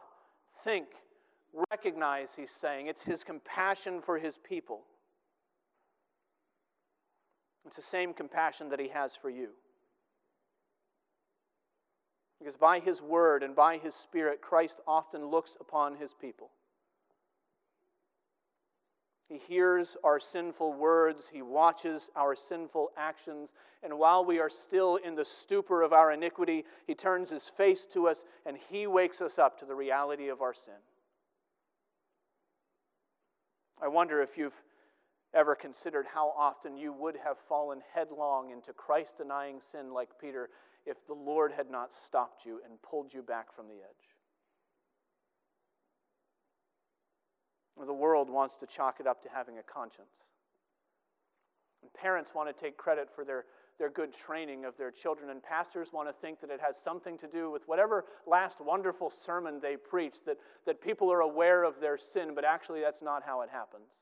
think, 0.63 0.87
recognize, 1.69 2.33
he's 2.33 2.51
saying. 2.51 2.87
It's 2.87 3.03
his 3.03 3.25
compassion 3.25 4.01
for 4.01 4.17
his 4.17 4.37
people. 4.37 4.83
It's 7.65 7.75
the 7.75 7.81
same 7.81 8.13
compassion 8.13 8.69
that 8.69 8.79
he 8.79 8.87
has 8.89 9.15
for 9.15 9.29
you. 9.29 9.49
Because 12.43 12.57
by 12.57 12.79
his 12.79 13.01
word 13.01 13.41
and 13.41 13.55
by 13.55 13.77
his 13.77 13.95
spirit, 13.95 14.41
Christ 14.41 14.81
often 14.85 15.27
looks 15.27 15.55
upon 15.61 15.95
his 15.95 16.13
people. 16.13 16.49
He 19.29 19.37
hears 19.37 19.95
our 20.03 20.19
sinful 20.19 20.73
words, 20.73 21.29
he 21.31 21.41
watches 21.41 22.09
our 22.17 22.35
sinful 22.35 22.91
actions, 22.97 23.53
and 23.81 23.97
while 23.97 24.25
we 24.25 24.39
are 24.39 24.49
still 24.49 24.97
in 24.97 25.15
the 25.15 25.23
stupor 25.23 25.83
of 25.83 25.93
our 25.93 26.11
iniquity, 26.11 26.65
he 26.85 26.93
turns 26.93 27.29
his 27.29 27.47
face 27.47 27.85
to 27.93 28.09
us 28.09 28.25
and 28.45 28.57
he 28.69 28.87
wakes 28.87 29.21
us 29.21 29.39
up 29.39 29.57
to 29.59 29.65
the 29.65 29.73
reality 29.73 30.27
of 30.27 30.41
our 30.41 30.53
sin. 30.53 30.73
I 33.81 33.87
wonder 33.87 34.21
if 34.21 34.37
you've 34.37 34.61
ever 35.33 35.55
considered 35.55 36.05
how 36.13 36.33
often 36.37 36.77
you 36.77 36.93
would 36.93 37.17
have 37.23 37.37
fallen 37.37 37.81
headlong 37.93 38.51
into 38.51 38.73
Christ 38.73 39.17
denying 39.17 39.59
sin 39.59 39.93
like 39.93 40.09
Peter 40.19 40.49
if 40.85 41.05
the 41.07 41.13
Lord 41.13 41.51
had 41.51 41.69
not 41.69 41.91
stopped 41.91 42.45
you 42.45 42.59
and 42.65 42.81
pulled 42.81 43.13
you 43.13 43.21
back 43.21 43.53
from 43.53 43.67
the 43.67 43.75
edge. 43.75 44.13
The 47.85 47.93
world 47.93 48.29
wants 48.29 48.57
to 48.57 48.67
chalk 48.67 48.99
it 48.99 49.07
up 49.07 49.21
to 49.23 49.29
having 49.33 49.57
a 49.57 49.63
conscience. 49.63 50.25
And 51.81 51.91
parents 51.93 52.33
want 52.35 52.55
to 52.55 52.63
take 52.63 52.77
credit 52.77 53.09
for 53.13 53.25
their, 53.25 53.45
their 53.77 53.89
good 53.89 54.13
training 54.13 54.63
of 54.63 54.77
their 54.77 54.91
children, 54.91 55.31
and 55.31 55.41
pastors 55.41 55.91
want 55.91 56.07
to 56.07 56.13
think 56.13 56.39
that 56.41 56.49
it 56.49 56.61
has 56.61 56.77
something 56.77 57.17
to 57.17 57.27
do 57.27 57.49
with 57.51 57.67
whatever 57.67 58.05
last 58.27 58.61
wonderful 58.61 59.09
sermon 59.09 59.59
they 59.59 59.75
preach, 59.75 60.17
that, 60.25 60.37
that 60.65 60.81
people 60.81 61.11
are 61.11 61.21
aware 61.21 61.63
of 61.63 61.79
their 61.81 61.97
sin, 61.97 62.33
but 62.35 62.45
actually 62.45 62.79
that's 62.79 63.01
not 63.01 63.23
how 63.25 63.41
it 63.41 63.49
happens. 63.49 64.01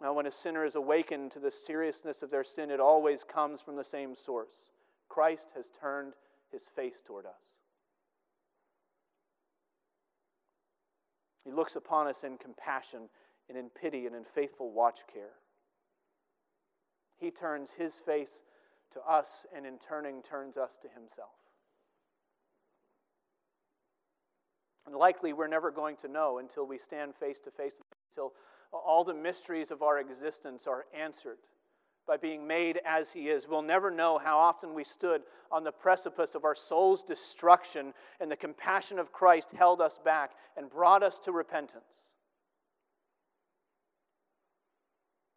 Now, 0.00 0.14
when 0.14 0.26
a 0.26 0.30
sinner 0.30 0.64
is 0.64 0.76
awakened 0.76 1.30
to 1.32 1.38
the 1.38 1.50
seriousness 1.50 2.22
of 2.22 2.30
their 2.30 2.44
sin, 2.44 2.70
it 2.70 2.80
always 2.80 3.22
comes 3.22 3.60
from 3.60 3.76
the 3.76 3.84
same 3.84 4.14
source. 4.14 4.64
Christ 5.08 5.48
has 5.54 5.68
turned 5.78 6.14
his 6.50 6.62
face 6.74 7.02
toward 7.04 7.26
us. 7.26 7.58
He 11.44 11.52
looks 11.52 11.76
upon 11.76 12.06
us 12.06 12.24
in 12.24 12.38
compassion 12.38 13.08
and 13.48 13.58
in 13.58 13.68
pity 13.68 14.06
and 14.06 14.14
in 14.14 14.24
faithful 14.24 14.70
watch 14.70 15.00
care. 15.12 15.34
He 17.18 17.30
turns 17.30 17.70
his 17.76 17.94
face 17.94 18.42
to 18.92 19.00
us 19.00 19.44
and 19.54 19.66
in 19.66 19.78
turning 19.78 20.22
turns 20.22 20.56
us 20.56 20.76
to 20.82 20.88
himself. 20.88 21.30
And 24.86 24.94
likely 24.94 25.32
we're 25.32 25.46
never 25.46 25.70
going 25.70 25.96
to 25.98 26.08
know 26.08 26.38
until 26.38 26.66
we 26.66 26.78
stand 26.78 27.14
face 27.14 27.40
to 27.40 27.50
face, 27.50 27.74
until 28.10 28.32
all 28.78 29.04
the 29.04 29.14
mysteries 29.14 29.70
of 29.70 29.82
our 29.82 29.98
existence 29.98 30.66
are 30.66 30.86
answered 30.98 31.38
by 32.06 32.16
being 32.16 32.46
made 32.46 32.80
as 32.84 33.12
He 33.12 33.28
is. 33.28 33.46
We'll 33.48 33.62
never 33.62 33.90
know 33.90 34.18
how 34.18 34.38
often 34.38 34.74
we 34.74 34.84
stood 34.84 35.22
on 35.52 35.64
the 35.64 35.72
precipice 35.72 36.34
of 36.34 36.44
our 36.44 36.54
soul's 36.54 37.02
destruction, 37.02 37.92
and 38.20 38.30
the 38.30 38.36
compassion 38.36 38.98
of 38.98 39.12
Christ 39.12 39.50
held 39.52 39.80
us 39.80 39.98
back 40.04 40.32
and 40.56 40.70
brought 40.70 41.02
us 41.02 41.18
to 41.20 41.32
repentance. 41.32 42.04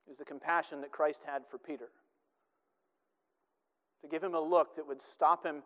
It 0.07 0.09
was 0.09 0.17
the 0.17 0.25
compassion 0.25 0.81
that 0.81 0.91
Christ 0.91 1.23
had 1.25 1.43
for 1.49 1.57
Peter. 1.57 1.89
To 4.01 4.07
give 4.07 4.23
him 4.23 4.35
a 4.35 4.41
look 4.41 4.75
that 4.75 4.87
would 4.87 5.01
stop 5.01 5.45
him 5.45 5.63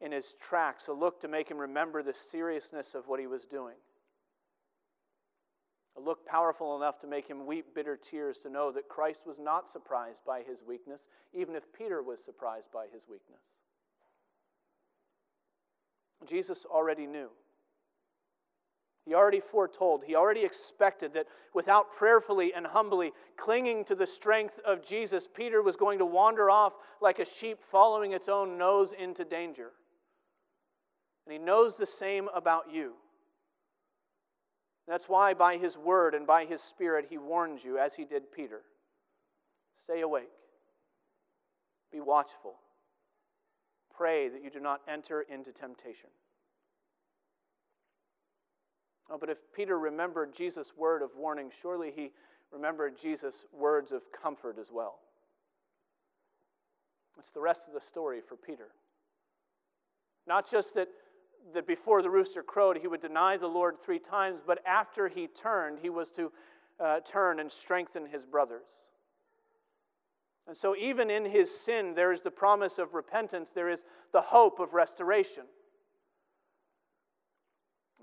in 0.00 0.12
his 0.12 0.34
tracks, 0.40 0.88
a 0.88 0.92
look 0.92 1.20
to 1.20 1.28
make 1.28 1.48
him 1.48 1.58
remember 1.58 2.02
the 2.02 2.14
seriousness 2.14 2.94
of 2.94 3.06
what 3.06 3.20
he 3.20 3.26
was 3.26 3.44
doing. 3.44 3.76
A 5.96 6.00
look 6.00 6.26
powerful 6.26 6.76
enough 6.76 6.98
to 7.00 7.06
make 7.06 7.28
him 7.28 7.46
weep 7.46 7.74
bitter 7.74 7.96
tears 7.96 8.38
to 8.38 8.50
know 8.50 8.72
that 8.72 8.88
Christ 8.88 9.26
was 9.26 9.38
not 9.38 9.68
surprised 9.68 10.24
by 10.26 10.42
his 10.42 10.62
weakness, 10.66 11.08
even 11.32 11.54
if 11.54 11.72
Peter 11.72 12.02
was 12.02 12.22
surprised 12.22 12.72
by 12.72 12.86
his 12.92 13.06
weakness. 13.08 13.42
Jesus 16.26 16.64
already 16.64 17.06
knew. 17.06 17.28
He 19.06 19.14
already 19.14 19.40
foretold, 19.40 20.02
he 20.04 20.14
already 20.14 20.44
expected 20.44 21.12
that 21.12 21.26
without 21.52 21.92
prayerfully 21.92 22.54
and 22.54 22.66
humbly 22.66 23.12
clinging 23.36 23.84
to 23.84 23.94
the 23.94 24.06
strength 24.06 24.58
of 24.64 24.82
Jesus, 24.82 25.28
Peter 25.32 25.60
was 25.60 25.76
going 25.76 25.98
to 25.98 26.06
wander 26.06 26.48
off 26.48 26.72
like 27.02 27.18
a 27.18 27.24
sheep 27.26 27.58
following 27.70 28.12
its 28.12 28.30
own 28.30 28.56
nose 28.56 28.92
into 28.92 29.24
danger. 29.24 29.72
And 31.26 31.34
he 31.34 31.38
knows 31.38 31.76
the 31.76 31.86
same 31.86 32.28
about 32.34 32.72
you. 32.72 32.94
That's 34.86 35.08
why, 35.08 35.34
by 35.34 35.56
his 35.56 35.78
word 35.78 36.14
and 36.14 36.26
by 36.26 36.44
his 36.44 36.60
spirit, 36.60 37.06
he 37.08 37.18
warns 37.18 37.64
you, 37.64 37.78
as 37.78 37.94
he 37.94 38.04
did 38.04 38.30
Peter. 38.30 38.62
Stay 39.82 40.02
awake, 40.02 40.30
be 41.90 42.00
watchful, 42.00 42.54
pray 43.94 44.28
that 44.28 44.42
you 44.42 44.50
do 44.50 44.60
not 44.60 44.82
enter 44.88 45.22
into 45.22 45.52
temptation. 45.52 46.10
Oh, 49.10 49.18
but 49.18 49.28
if 49.30 49.38
Peter 49.54 49.78
remembered 49.78 50.34
Jesus' 50.34 50.72
word 50.76 51.02
of 51.02 51.10
warning, 51.16 51.50
surely 51.60 51.92
he 51.94 52.12
remembered 52.52 52.98
Jesus' 52.98 53.44
words 53.52 53.92
of 53.92 54.02
comfort 54.12 54.58
as 54.58 54.70
well. 54.72 55.00
It's 57.18 57.30
the 57.30 57.40
rest 57.40 57.68
of 57.68 57.74
the 57.74 57.80
story 57.80 58.20
for 58.20 58.36
Peter. 58.36 58.68
Not 60.26 60.50
just 60.50 60.74
that, 60.74 60.88
that 61.52 61.66
before 61.66 62.00
the 62.00 62.10
rooster 62.10 62.42
crowed, 62.42 62.78
he 62.78 62.88
would 62.88 63.00
deny 63.00 63.36
the 63.36 63.46
Lord 63.46 63.78
three 63.78 63.98
times, 63.98 64.40
but 64.44 64.64
after 64.66 65.08
he 65.08 65.26
turned, 65.26 65.78
he 65.80 65.90
was 65.90 66.10
to 66.12 66.32
uh, 66.80 67.00
turn 67.00 67.40
and 67.40 67.50
strengthen 67.50 68.06
his 68.06 68.24
brothers. 68.24 68.68
And 70.46 70.56
so, 70.56 70.76
even 70.76 71.10
in 71.10 71.24
his 71.24 71.54
sin, 71.54 71.94
there 71.94 72.12
is 72.12 72.22
the 72.22 72.30
promise 72.30 72.78
of 72.78 72.94
repentance, 72.94 73.50
there 73.50 73.68
is 73.68 73.84
the 74.12 74.20
hope 74.20 74.60
of 74.60 74.74
restoration. 74.74 75.44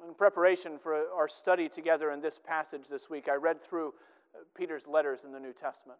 In 0.07 0.15
preparation 0.15 0.79
for 0.79 1.05
our 1.15 1.27
study 1.27 1.69
together 1.69 2.09
in 2.11 2.21
this 2.21 2.39
passage 2.39 2.87
this 2.89 3.09
week, 3.09 3.29
I 3.29 3.35
read 3.35 3.61
through 3.61 3.89
uh, 4.33 4.39
Peter's 4.55 4.87
letters 4.87 5.23
in 5.23 5.31
the 5.31 5.39
New 5.39 5.53
Testament. 5.53 5.99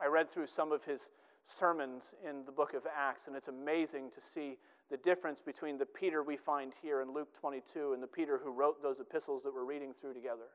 I 0.00 0.06
read 0.06 0.30
through 0.30 0.46
some 0.46 0.70
of 0.70 0.84
his 0.84 1.10
sermons 1.42 2.14
in 2.28 2.44
the 2.44 2.52
book 2.52 2.74
of 2.74 2.86
Acts, 2.96 3.26
and 3.26 3.34
it's 3.34 3.48
amazing 3.48 4.10
to 4.12 4.20
see 4.20 4.58
the 4.90 4.96
difference 4.96 5.40
between 5.40 5.78
the 5.78 5.86
Peter 5.86 6.22
we 6.22 6.36
find 6.36 6.72
here 6.80 7.00
in 7.02 7.12
Luke 7.12 7.34
22 7.38 7.92
and 7.92 8.02
the 8.02 8.06
Peter 8.06 8.40
who 8.42 8.52
wrote 8.52 8.82
those 8.82 9.00
epistles 9.00 9.42
that 9.42 9.54
we're 9.54 9.64
reading 9.64 9.92
through 10.00 10.14
together. 10.14 10.48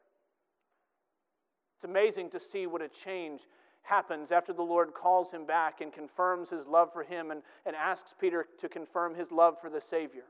It's 1.75 1.85
amazing 1.85 2.29
to 2.29 2.39
see 2.39 2.67
what 2.67 2.81
a 2.81 2.87
change 2.87 3.41
happens 3.83 4.31
after 4.31 4.53
the 4.53 4.61
Lord 4.61 4.93
calls 4.93 5.31
him 5.31 5.45
back 5.45 5.81
and 5.81 5.91
confirms 5.91 6.49
his 6.49 6.67
love 6.67 6.93
for 6.93 7.03
him 7.03 7.31
and, 7.31 7.41
and 7.65 7.75
asks 7.75 8.13
Peter 8.19 8.45
to 8.59 8.69
confirm 8.69 9.15
his 9.15 9.31
love 9.31 9.59
for 9.59 9.69
the 9.69 9.81
Savior. 9.81 10.25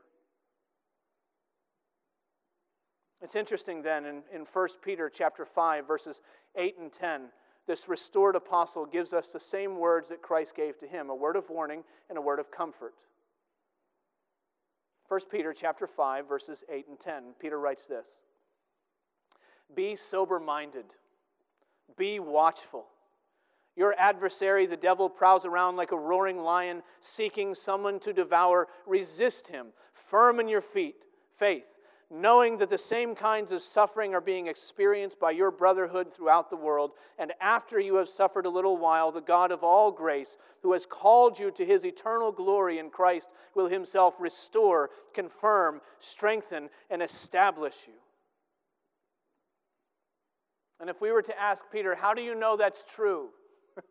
It's 3.20 3.36
interesting 3.36 3.82
then 3.82 4.04
in, 4.04 4.22
in 4.34 4.46
1 4.52 4.68
Peter 4.82 5.08
chapter 5.08 5.44
5, 5.44 5.86
verses 5.86 6.20
8 6.56 6.78
and 6.78 6.92
10, 6.92 7.28
this 7.66 7.88
restored 7.88 8.34
apostle 8.34 8.84
gives 8.84 9.12
us 9.12 9.28
the 9.28 9.38
same 9.38 9.78
words 9.78 10.08
that 10.08 10.22
Christ 10.22 10.56
gave 10.56 10.78
to 10.78 10.86
him, 10.88 11.08
a 11.08 11.14
word 11.14 11.36
of 11.36 11.48
warning 11.48 11.84
and 12.08 12.18
a 12.18 12.22
word 12.22 12.40
of 12.40 12.50
comfort. 12.50 12.94
1 15.12 15.20
Peter 15.30 15.52
chapter 15.52 15.86
5, 15.86 16.26
verses 16.26 16.64
8 16.70 16.88
and 16.88 16.98
10, 16.98 17.34
Peter 17.38 17.60
writes 17.60 17.84
this. 17.84 18.06
Be 19.76 19.94
sober 19.94 20.40
minded, 20.40 20.86
be 21.98 22.18
watchful. 22.18 22.86
Your 23.76 23.94
adversary, 23.98 24.64
the 24.64 24.74
devil, 24.74 25.10
prowls 25.10 25.44
around 25.44 25.76
like 25.76 25.92
a 25.92 25.98
roaring 25.98 26.38
lion, 26.38 26.82
seeking 27.02 27.54
someone 27.54 28.00
to 28.00 28.14
devour. 28.14 28.68
Resist 28.86 29.48
him, 29.48 29.66
firm 29.92 30.40
in 30.40 30.48
your 30.48 30.62
feet, 30.62 31.04
faith 31.38 31.66
knowing 32.12 32.58
that 32.58 32.68
the 32.68 32.76
same 32.76 33.14
kinds 33.14 33.52
of 33.52 33.62
suffering 33.62 34.14
are 34.14 34.20
being 34.20 34.46
experienced 34.46 35.18
by 35.18 35.30
your 35.30 35.50
brotherhood 35.50 36.12
throughout 36.12 36.50
the 36.50 36.56
world. 36.56 36.92
And 37.18 37.32
after 37.40 37.80
you 37.80 37.94
have 37.96 38.08
suffered 38.08 38.44
a 38.44 38.50
little 38.50 38.76
while, 38.76 39.10
the 39.10 39.22
God 39.22 39.50
of 39.50 39.64
all 39.64 39.90
grace, 39.90 40.36
who 40.62 40.74
has 40.74 40.84
called 40.84 41.38
you 41.38 41.50
to 41.52 41.64
his 41.64 41.86
eternal 41.86 42.30
glory 42.30 42.78
in 42.78 42.90
Christ, 42.90 43.30
will 43.54 43.66
himself 43.66 44.14
restore, 44.18 44.90
confirm, 45.14 45.80
strengthen, 46.00 46.68
and 46.90 47.02
establish 47.02 47.76
you. 47.86 47.94
And 50.78 50.90
if 50.90 51.00
we 51.00 51.12
were 51.12 51.22
to 51.22 51.40
ask 51.40 51.64
Peter, 51.72 51.94
how 51.94 52.12
do 52.12 52.20
you 52.20 52.34
know 52.34 52.58
that's 52.58 52.84
true? 52.84 53.30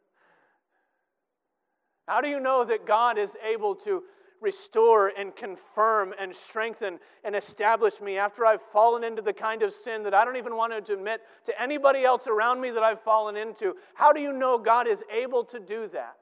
how 2.08 2.22
do 2.22 2.28
you 2.28 2.40
know 2.40 2.66
that 2.66 2.86
God 2.86 3.18
is 3.18 3.36
able 3.44 3.74
to 3.76 4.04
restore 4.42 5.14
and 5.18 5.36
confirm 5.36 6.14
and 6.20 6.36
strengthen 6.36 7.00
and 7.24 7.36
establish 7.36 8.02
me 8.02 8.18
after 8.18 8.46
I've 8.46 8.62
fallen 8.62 9.04
into 9.04 9.22
the 9.22 9.34
kind 9.34 9.62
of 9.62 9.72
sin 9.72 10.04
that 10.04 10.14
I 10.14 10.26
don't 10.26 10.36
even 10.36 10.58
want 10.58 10.86
to 10.86 10.94
admit 10.94 11.22
to 11.46 11.62
anybody 11.62 12.04
else 12.04 12.28
around 12.28 12.60
me 12.60 12.72
that 12.72 12.84
I've 12.84 13.02
fallen 13.02 13.38
into. 13.38 13.76
How 13.94 14.12
do 14.12 14.20
you 14.20 14.34
know 14.34 14.58
God 14.58 14.88
is 14.88 15.04
able 15.12 15.44
to 15.46 15.60
do 15.60 15.88
that? 15.90 16.18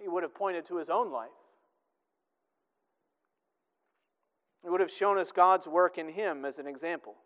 He 0.00 0.08
would 0.08 0.22
have 0.22 0.34
pointed 0.34 0.64
to 0.66 0.78
his 0.78 0.88
own 0.88 1.12
life. 1.12 1.28
He 4.62 4.70
would 4.70 4.80
have 4.80 4.90
shown 4.90 5.18
us 5.18 5.30
God's 5.30 5.68
work 5.68 5.98
in 5.98 6.08
him 6.08 6.44
as 6.44 6.58
an 6.58 6.66
example. 6.66 7.16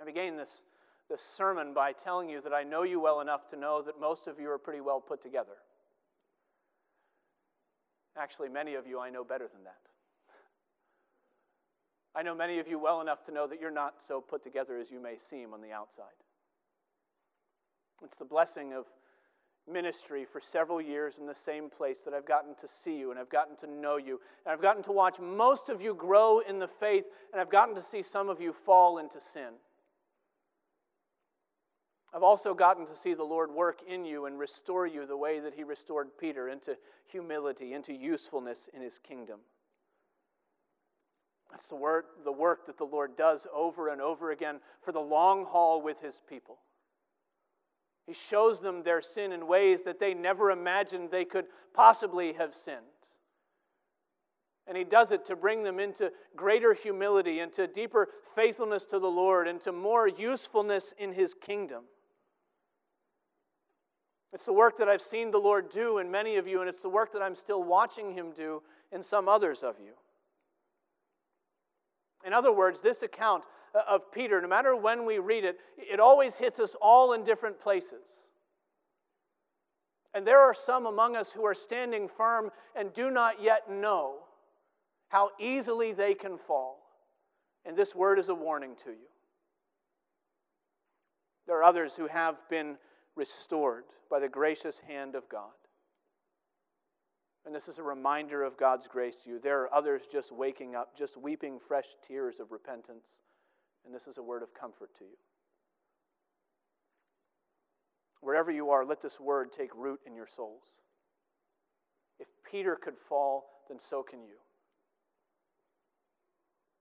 I 0.00 0.04
began 0.04 0.36
this, 0.36 0.62
this 1.10 1.20
sermon 1.20 1.74
by 1.74 1.92
telling 1.92 2.30
you 2.30 2.40
that 2.40 2.54
I 2.54 2.62
know 2.62 2.84
you 2.84 3.00
well 3.00 3.20
enough 3.20 3.48
to 3.48 3.56
know 3.56 3.82
that 3.82 4.00
most 4.00 4.26
of 4.26 4.40
you 4.40 4.50
are 4.50 4.58
pretty 4.58 4.80
well 4.80 5.00
put 5.00 5.20
together. 5.20 5.56
Actually, 8.18 8.48
many 8.48 8.74
of 8.74 8.86
you 8.86 9.00
I 9.00 9.10
know 9.10 9.24
better 9.24 9.48
than 9.52 9.64
that. 9.64 9.80
I 12.14 12.22
know 12.22 12.34
many 12.34 12.58
of 12.58 12.66
you 12.66 12.78
well 12.78 13.00
enough 13.00 13.22
to 13.24 13.32
know 13.32 13.46
that 13.46 13.60
you're 13.60 13.70
not 13.70 14.02
so 14.02 14.20
put 14.20 14.42
together 14.42 14.78
as 14.78 14.90
you 14.90 15.00
may 15.00 15.16
seem 15.16 15.54
on 15.54 15.60
the 15.60 15.70
outside. 15.70 16.06
It's 18.02 18.16
the 18.16 18.24
blessing 18.24 18.72
of 18.72 18.86
ministry 19.70 20.24
for 20.24 20.40
several 20.40 20.80
years 20.80 21.18
in 21.18 21.26
the 21.26 21.34
same 21.34 21.70
place 21.70 22.00
that 22.00 22.14
I've 22.14 22.26
gotten 22.26 22.54
to 22.56 22.66
see 22.66 22.98
you 22.98 23.10
and 23.10 23.20
I've 23.20 23.28
gotten 23.28 23.56
to 23.58 23.66
know 23.66 23.96
you 23.96 24.20
and 24.44 24.52
I've 24.52 24.62
gotten 24.62 24.82
to 24.84 24.92
watch 24.92 25.20
most 25.20 25.68
of 25.68 25.80
you 25.80 25.94
grow 25.94 26.40
in 26.40 26.58
the 26.58 26.66
faith 26.66 27.04
and 27.32 27.40
I've 27.40 27.50
gotten 27.50 27.74
to 27.76 27.82
see 27.82 28.02
some 28.02 28.28
of 28.28 28.40
you 28.40 28.52
fall 28.52 28.98
into 28.98 29.20
sin. 29.20 29.52
I've 32.12 32.22
also 32.22 32.54
gotten 32.54 32.86
to 32.86 32.96
see 32.96 33.14
the 33.14 33.22
Lord 33.22 33.50
work 33.50 33.80
in 33.86 34.04
you 34.04 34.26
and 34.26 34.38
restore 34.38 34.86
you 34.86 35.06
the 35.06 35.16
way 35.16 35.38
that 35.40 35.54
He 35.54 35.62
restored 35.62 36.08
Peter 36.18 36.48
into 36.48 36.76
humility, 37.06 37.72
into 37.72 37.92
usefulness 37.92 38.68
in 38.74 38.82
His 38.82 38.98
kingdom. 38.98 39.40
That's 41.50 41.68
the, 41.68 41.76
word, 41.76 42.04
the 42.24 42.32
work 42.32 42.66
that 42.66 42.78
the 42.78 42.84
Lord 42.84 43.16
does 43.16 43.46
over 43.54 43.88
and 43.88 44.00
over 44.00 44.30
again 44.30 44.60
for 44.82 44.92
the 44.92 45.00
long 45.00 45.44
haul 45.44 45.82
with 45.82 46.00
His 46.00 46.20
people. 46.28 46.58
He 48.06 48.14
shows 48.14 48.60
them 48.60 48.82
their 48.82 49.00
sin 49.00 49.30
in 49.30 49.46
ways 49.46 49.84
that 49.84 50.00
they 50.00 50.14
never 50.14 50.50
imagined 50.50 51.10
they 51.10 51.24
could 51.24 51.46
possibly 51.74 52.32
have 52.32 52.54
sinned. 52.54 52.78
And 54.66 54.76
he 54.76 54.84
does 54.84 55.10
it 55.12 55.26
to 55.26 55.36
bring 55.36 55.62
them 55.62 55.78
into 55.78 56.12
greater 56.36 56.74
humility, 56.74 57.40
into 57.40 57.66
deeper 57.66 58.08
faithfulness 58.34 58.84
to 58.86 58.98
the 58.98 59.08
Lord, 59.08 59.48
into 59.48 59.72
more 59.72 60.06
usefulness 60.06 60.94
in 60.98 61.12
his 61.12 61.34
kingdom. 61.34 61.84
It's 64.32 64.44
the 64.44 64.52
work 64.52 64.78
that 64.78 64.88
I've 64.88 65.00
seen 65.00 65.30
the 65.30 65.38
Lord 65.38 65.70
do 65.70 65.98
in 65.98 66.10
many 66.10 66.36
of 66.36 66.46
you, 66.46 66.60
and 66.60 66.68
it's 66.68 66.80
the 66.80 66.88
work 66.88 67.12
that 67.12 67.22
I'm 67.22 67.34
still 67.34 67.64
watching 67.64 68.12
Him 68.12 68.30
do 68.30 68.62
in 68.92 69.02
some 69.02 69.28
others 69.28 69.62
of 69.62 69.76
you. 69.80 69.92
In 72.24 72.32
other 72.32 72.52
words, 72.52 72.80
this 72.80 73.02
account 73.02 73.44
uh, 73.74 73.80
of 73.88 74.12
Peter, 74.12 74.40
no 74.40 74.48
matter 74.48 74.76
when 74.76 75.04
we 75.04 75.18
read 75.18 75.44
it, 75.44 75.58
it 75.76 76.00
always 76.00 76.36
hits 76.36 76.60
us 76.60 76.76
all 76.80 77.12
in 77.12 77.24
different 77.24 77.58
places. 77.60 78.26
And 80.12 80.26
there 80.26 80.40
are 80.40 80.54
some 80.54 80.86
among 80.86 81.16
us 81.16 81.32
who 81.32 81.46
are 81.46 81.54
standing 81.54 82.08
firm 82.08 82.50
and 82.74 82.92
do 82.92 83.10
not 83.10 83.42
yet 83.42 83.70
know 83.70 84.16
how 85.08 85.30
easily 85.38 85.92
they 85.92 86.14
can 86.14 86.36
fall. 86.36 86.78
And 87.64 87.76
this 87.76 87.94
word 87.94 88.18
is 88.18 88.28
a 88.28 88.34
warning 88.34 88.74
to 88.84 88.90
you. 88.90 89.08
There 91.46 91.58
are 91.58 91.64
others 91.64 91.96
who 91.96 92.06
have 92.06 92.36
been 92.48 92.76
restored 93.16 93.84
by 94.10 94.18
the 94.20 94.28
gracious 94.28 94.78
hand 94.78 95.14
of 95.14 95.28
God. 95.28 95.50
And 97.46 97.54
this 97.54 97.68
is 97.68 97.78
a 97.78 97.82
reminder 97.82 98.42
of 98.42 98.56
God's 98.56 98.86
grace 98.86 99.22
to 99.24 99.30
you. 99.30 99.38
There 99.38 99.62
are 99.62 99.74
others 99.74 100.02
just 100.10 100.30
waking 100.30 100.74
up, 100.74 100.96
just 100.96 101.16
weeping 101.16 101.58
fresh 101.58 101.86
tears 102.06 102.38
of 102.38 102.52
repentance. 102.52 103.06
And 103.84 103.94
this 103.94 104.06
is 104.06 104.18
a 104.18 104.22
word 104.22 104.42
of 104.42 104.52
comfort 104.52 104.90
to 104.98 105.04
you. 105.04 105.16
Wherever 108.20 108.50
you 108.50 108.70
are, 108.70 108.84
let 108.84 109.00
this 109.00 109.18
word 109.18 109.52
take 109.52 109.74
root 109.74 110.00
in 110.06 110.14
your 110.14 110.26
souls. 110.26 110.64
If 112.18 112.28
Peter 112.48 112.76
could 112.76 112.98
fall, 112.98 113.46
then 113.68 113.78
so 113.78 114.02
can 114.02 114.22
you. 114.22 114.36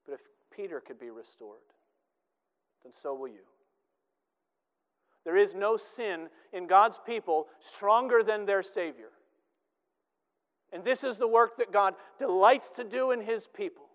But 0.06 0.16
if 0.16 0.20
Peter 0.54 0.82
could 0.86 1.00
be 1.00 1.10
restored, 1.10 1.60
then 2.84 2.92
so 2.92 3.14
will 3.14 3.30
you. 3.30 3.46
There 5.26 5.38
is 5.38 5.54
no 5.54 5.78
sin 5.78 6.30
in 6.54 6.68
God's 6.68 7.00
people 7.06 7.48
stronger 7.60 8.24
than 8.24 8.46
their 8.46 8.64
Savior. 8.64 9.10
And 10.72 10.84
this 10.84 11.04
is 11.04 11.18
the 11.18 11.28
work 11.28 11.58
that 11.58 11.72
God 11.72 11.96
delights 12.18 12.70
to 12.72 12.84
do 12.84 13.12
in 13.12 13.22
His 13.22 13.48
people. 13.48 13.86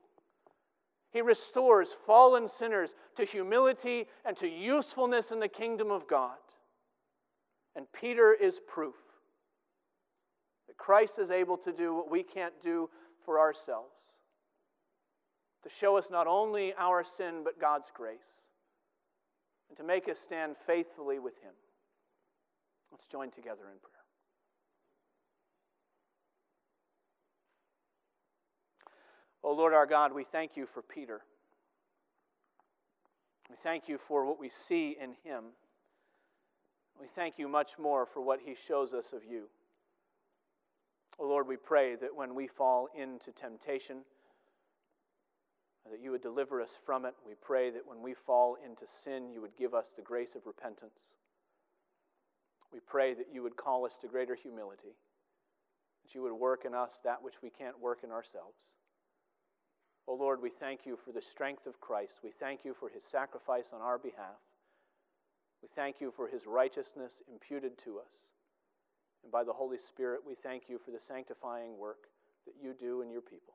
He 1.10 1.20
restores 1.20 1.94
fallen 2.06 2.48
sinners 2.48 2.94
to 3.14 3.24
humility 3.24 4.06
and 4.24 4.36
to 4.38 4.48
usefulness 4.48 5.30
in 5.30 5.38
the 5.38 5.48
kingdom 5.48 5.90
of 5.90 6.08
God. 6.08 6.36
And 7.76 7.86
Peter 7.92 8.32
is 8.32 8.60
proof 8.66 8.96
that 10.66 10.76
Christ 10.76 11.18
is 11.18 11.30
able 11.30 11.56
to 11.58 11.72
do 11.72 11.94
what 11.94 12.10
we 12.10 12.22
can't 12.22 12.54
do 12.62 12.90
for 13.24 13.38
ourselves 13.38 14.14
to 15.64 15.70
show 15.70 15.96
us 15.96 16.10
not 16.10 16.26
only 16.26 16.74
our 16.78 17.02
sin, 17.02 17.40
but 17.42 17.58
God's 17.58 17.90
grace, 17.92 18.43
and 19.74 19.78
to 19.78 19.84
make 19.84 20.08
us 20.08 20.20
stand 20.20 20.54
faithfully 20.68 21.18
with 21.18 21.34
Him. 21.42 21.50
Let's 22.92 23.06
join 23.06 23.32
together 23.32 23.62
in 23.72 23.80
prayer. 23.80 23.90
Oh 29.42 29.52
Lord 29.52 29.74
our 29.74 29.84
God, 29.84 30.12
we 30.12 30.22
thank 30.22 30.56
you 30.56 30.64
for 30.64 30.80
Peter. 30.80 31.22
We 33.50 33.56
thank 33.56 33.88
you 33.88 33.98
for 33.98 34.24
what 34.24 34.38
we 34.38 34.48
see 34.48 34.96
in 35.00 35.10
him. 35.24 35.44
We 37.00 37.08
thank 37.08 37.38
you 37.38 37.48
much 37.48 37.76
more 37.76 38.06
for 38.06 38.22
what 38.22 38.40
he 38.44 38.54
shows 38.54 38.94
us 38.94 39.12
of 39.12 39.24
you. 39.24 39.48
Oh 41.18 41.26
Lord, 41.26 41.48
we 41.48 41.56
pray 41.56 41.96
that 41.96 42.14
when 42.14 42.34
we 42.34 42.46
fall 42.46 42.88
into 42.96 43.32
temptation, 43.32 43.98
that 45.90 46.00
you 46.02 46.10
would 46.10 46.22
deliver 46.22 46.60
us 46.60 46.78
from 46.84 47.04
it. 47.04 47.14
We 47.26 47.34
pray 47.40 47.70
that 47.70 47.86
when 47.86 48.02
we 48.02 48.14
fall 48.14 48.56
into 48.64 48.86
sin, 48.86 49.28
you 49.28 49.40
would 49.40 49.56
give 49.56 49.74
us 49.74 49.92
the 49.94 50.02
grace 50.02 50.34
of 50.34 50.46
repentance. 50.46 51.12
We 52.72 52.80
pray 52.80 53.14
that 53.14 53.28
you 53.32 53.42
would 53.42 53.56
call 53.56 53.84
us 53.84 53.96
to 53.98 54.08
greater 54.08 54.34
humility, 54.34 54.96
that 56.02 56.14
you 56.14 56.22
would 56.22 56.32
work 56.32 56.64
in 56.64 56.74
us 56.74 57.00
that 57.04 57.22
which 57.22 57.42
we 57.42 57.50
can't 57.50 57.78
work 57.80 58.00
in 58.02 58.10
ourselves. 58.10 58.72
Oh 60.08 60.14
Lord, 60.14 60.42
we 60.42 60.50
thank 60.50 60.84
you 60.84 60.98
for 61.02 61.12
the 61.12 61.22
strength 61.22 61.66
of 61.66 61.80
Christ. 61.80 62.20
We 62.22 62.30
thank 62.30 62.64
you 62.64 62.74
for 62.74 62.88
his 62.88 63.04
sacrifice 63.04 63.70
on 63.72 63.80
our 63.80 63.98
behalf. 63.98 64.40
We 65.62 65.68
thank 65.74 66.00
you 66.00 66.12
for 66.14 66.28
his 66.28 66.46
righteousness 66.46 67.22
imputed 67.30 67.78
to 67.84 67.98
us. 67.98 68.12
And 69.22 69.32
by 69.32 69.44
the 69.44 69.52
Holy 69.52 69.78
Spirit, 69.78 70.20
we 70.26 70.34
thank 70.34 70.64
you 70.68 70.78
for 70.78 70.90
the 70.90 71.00
sanctifying 71.00 71.78
work 71.78 72.08
that 72.44 72.54
you 72.62 72.74
do 72.78 73.00
in 73.00 73.10
your 73.10 73.22
people. 73.22 73.54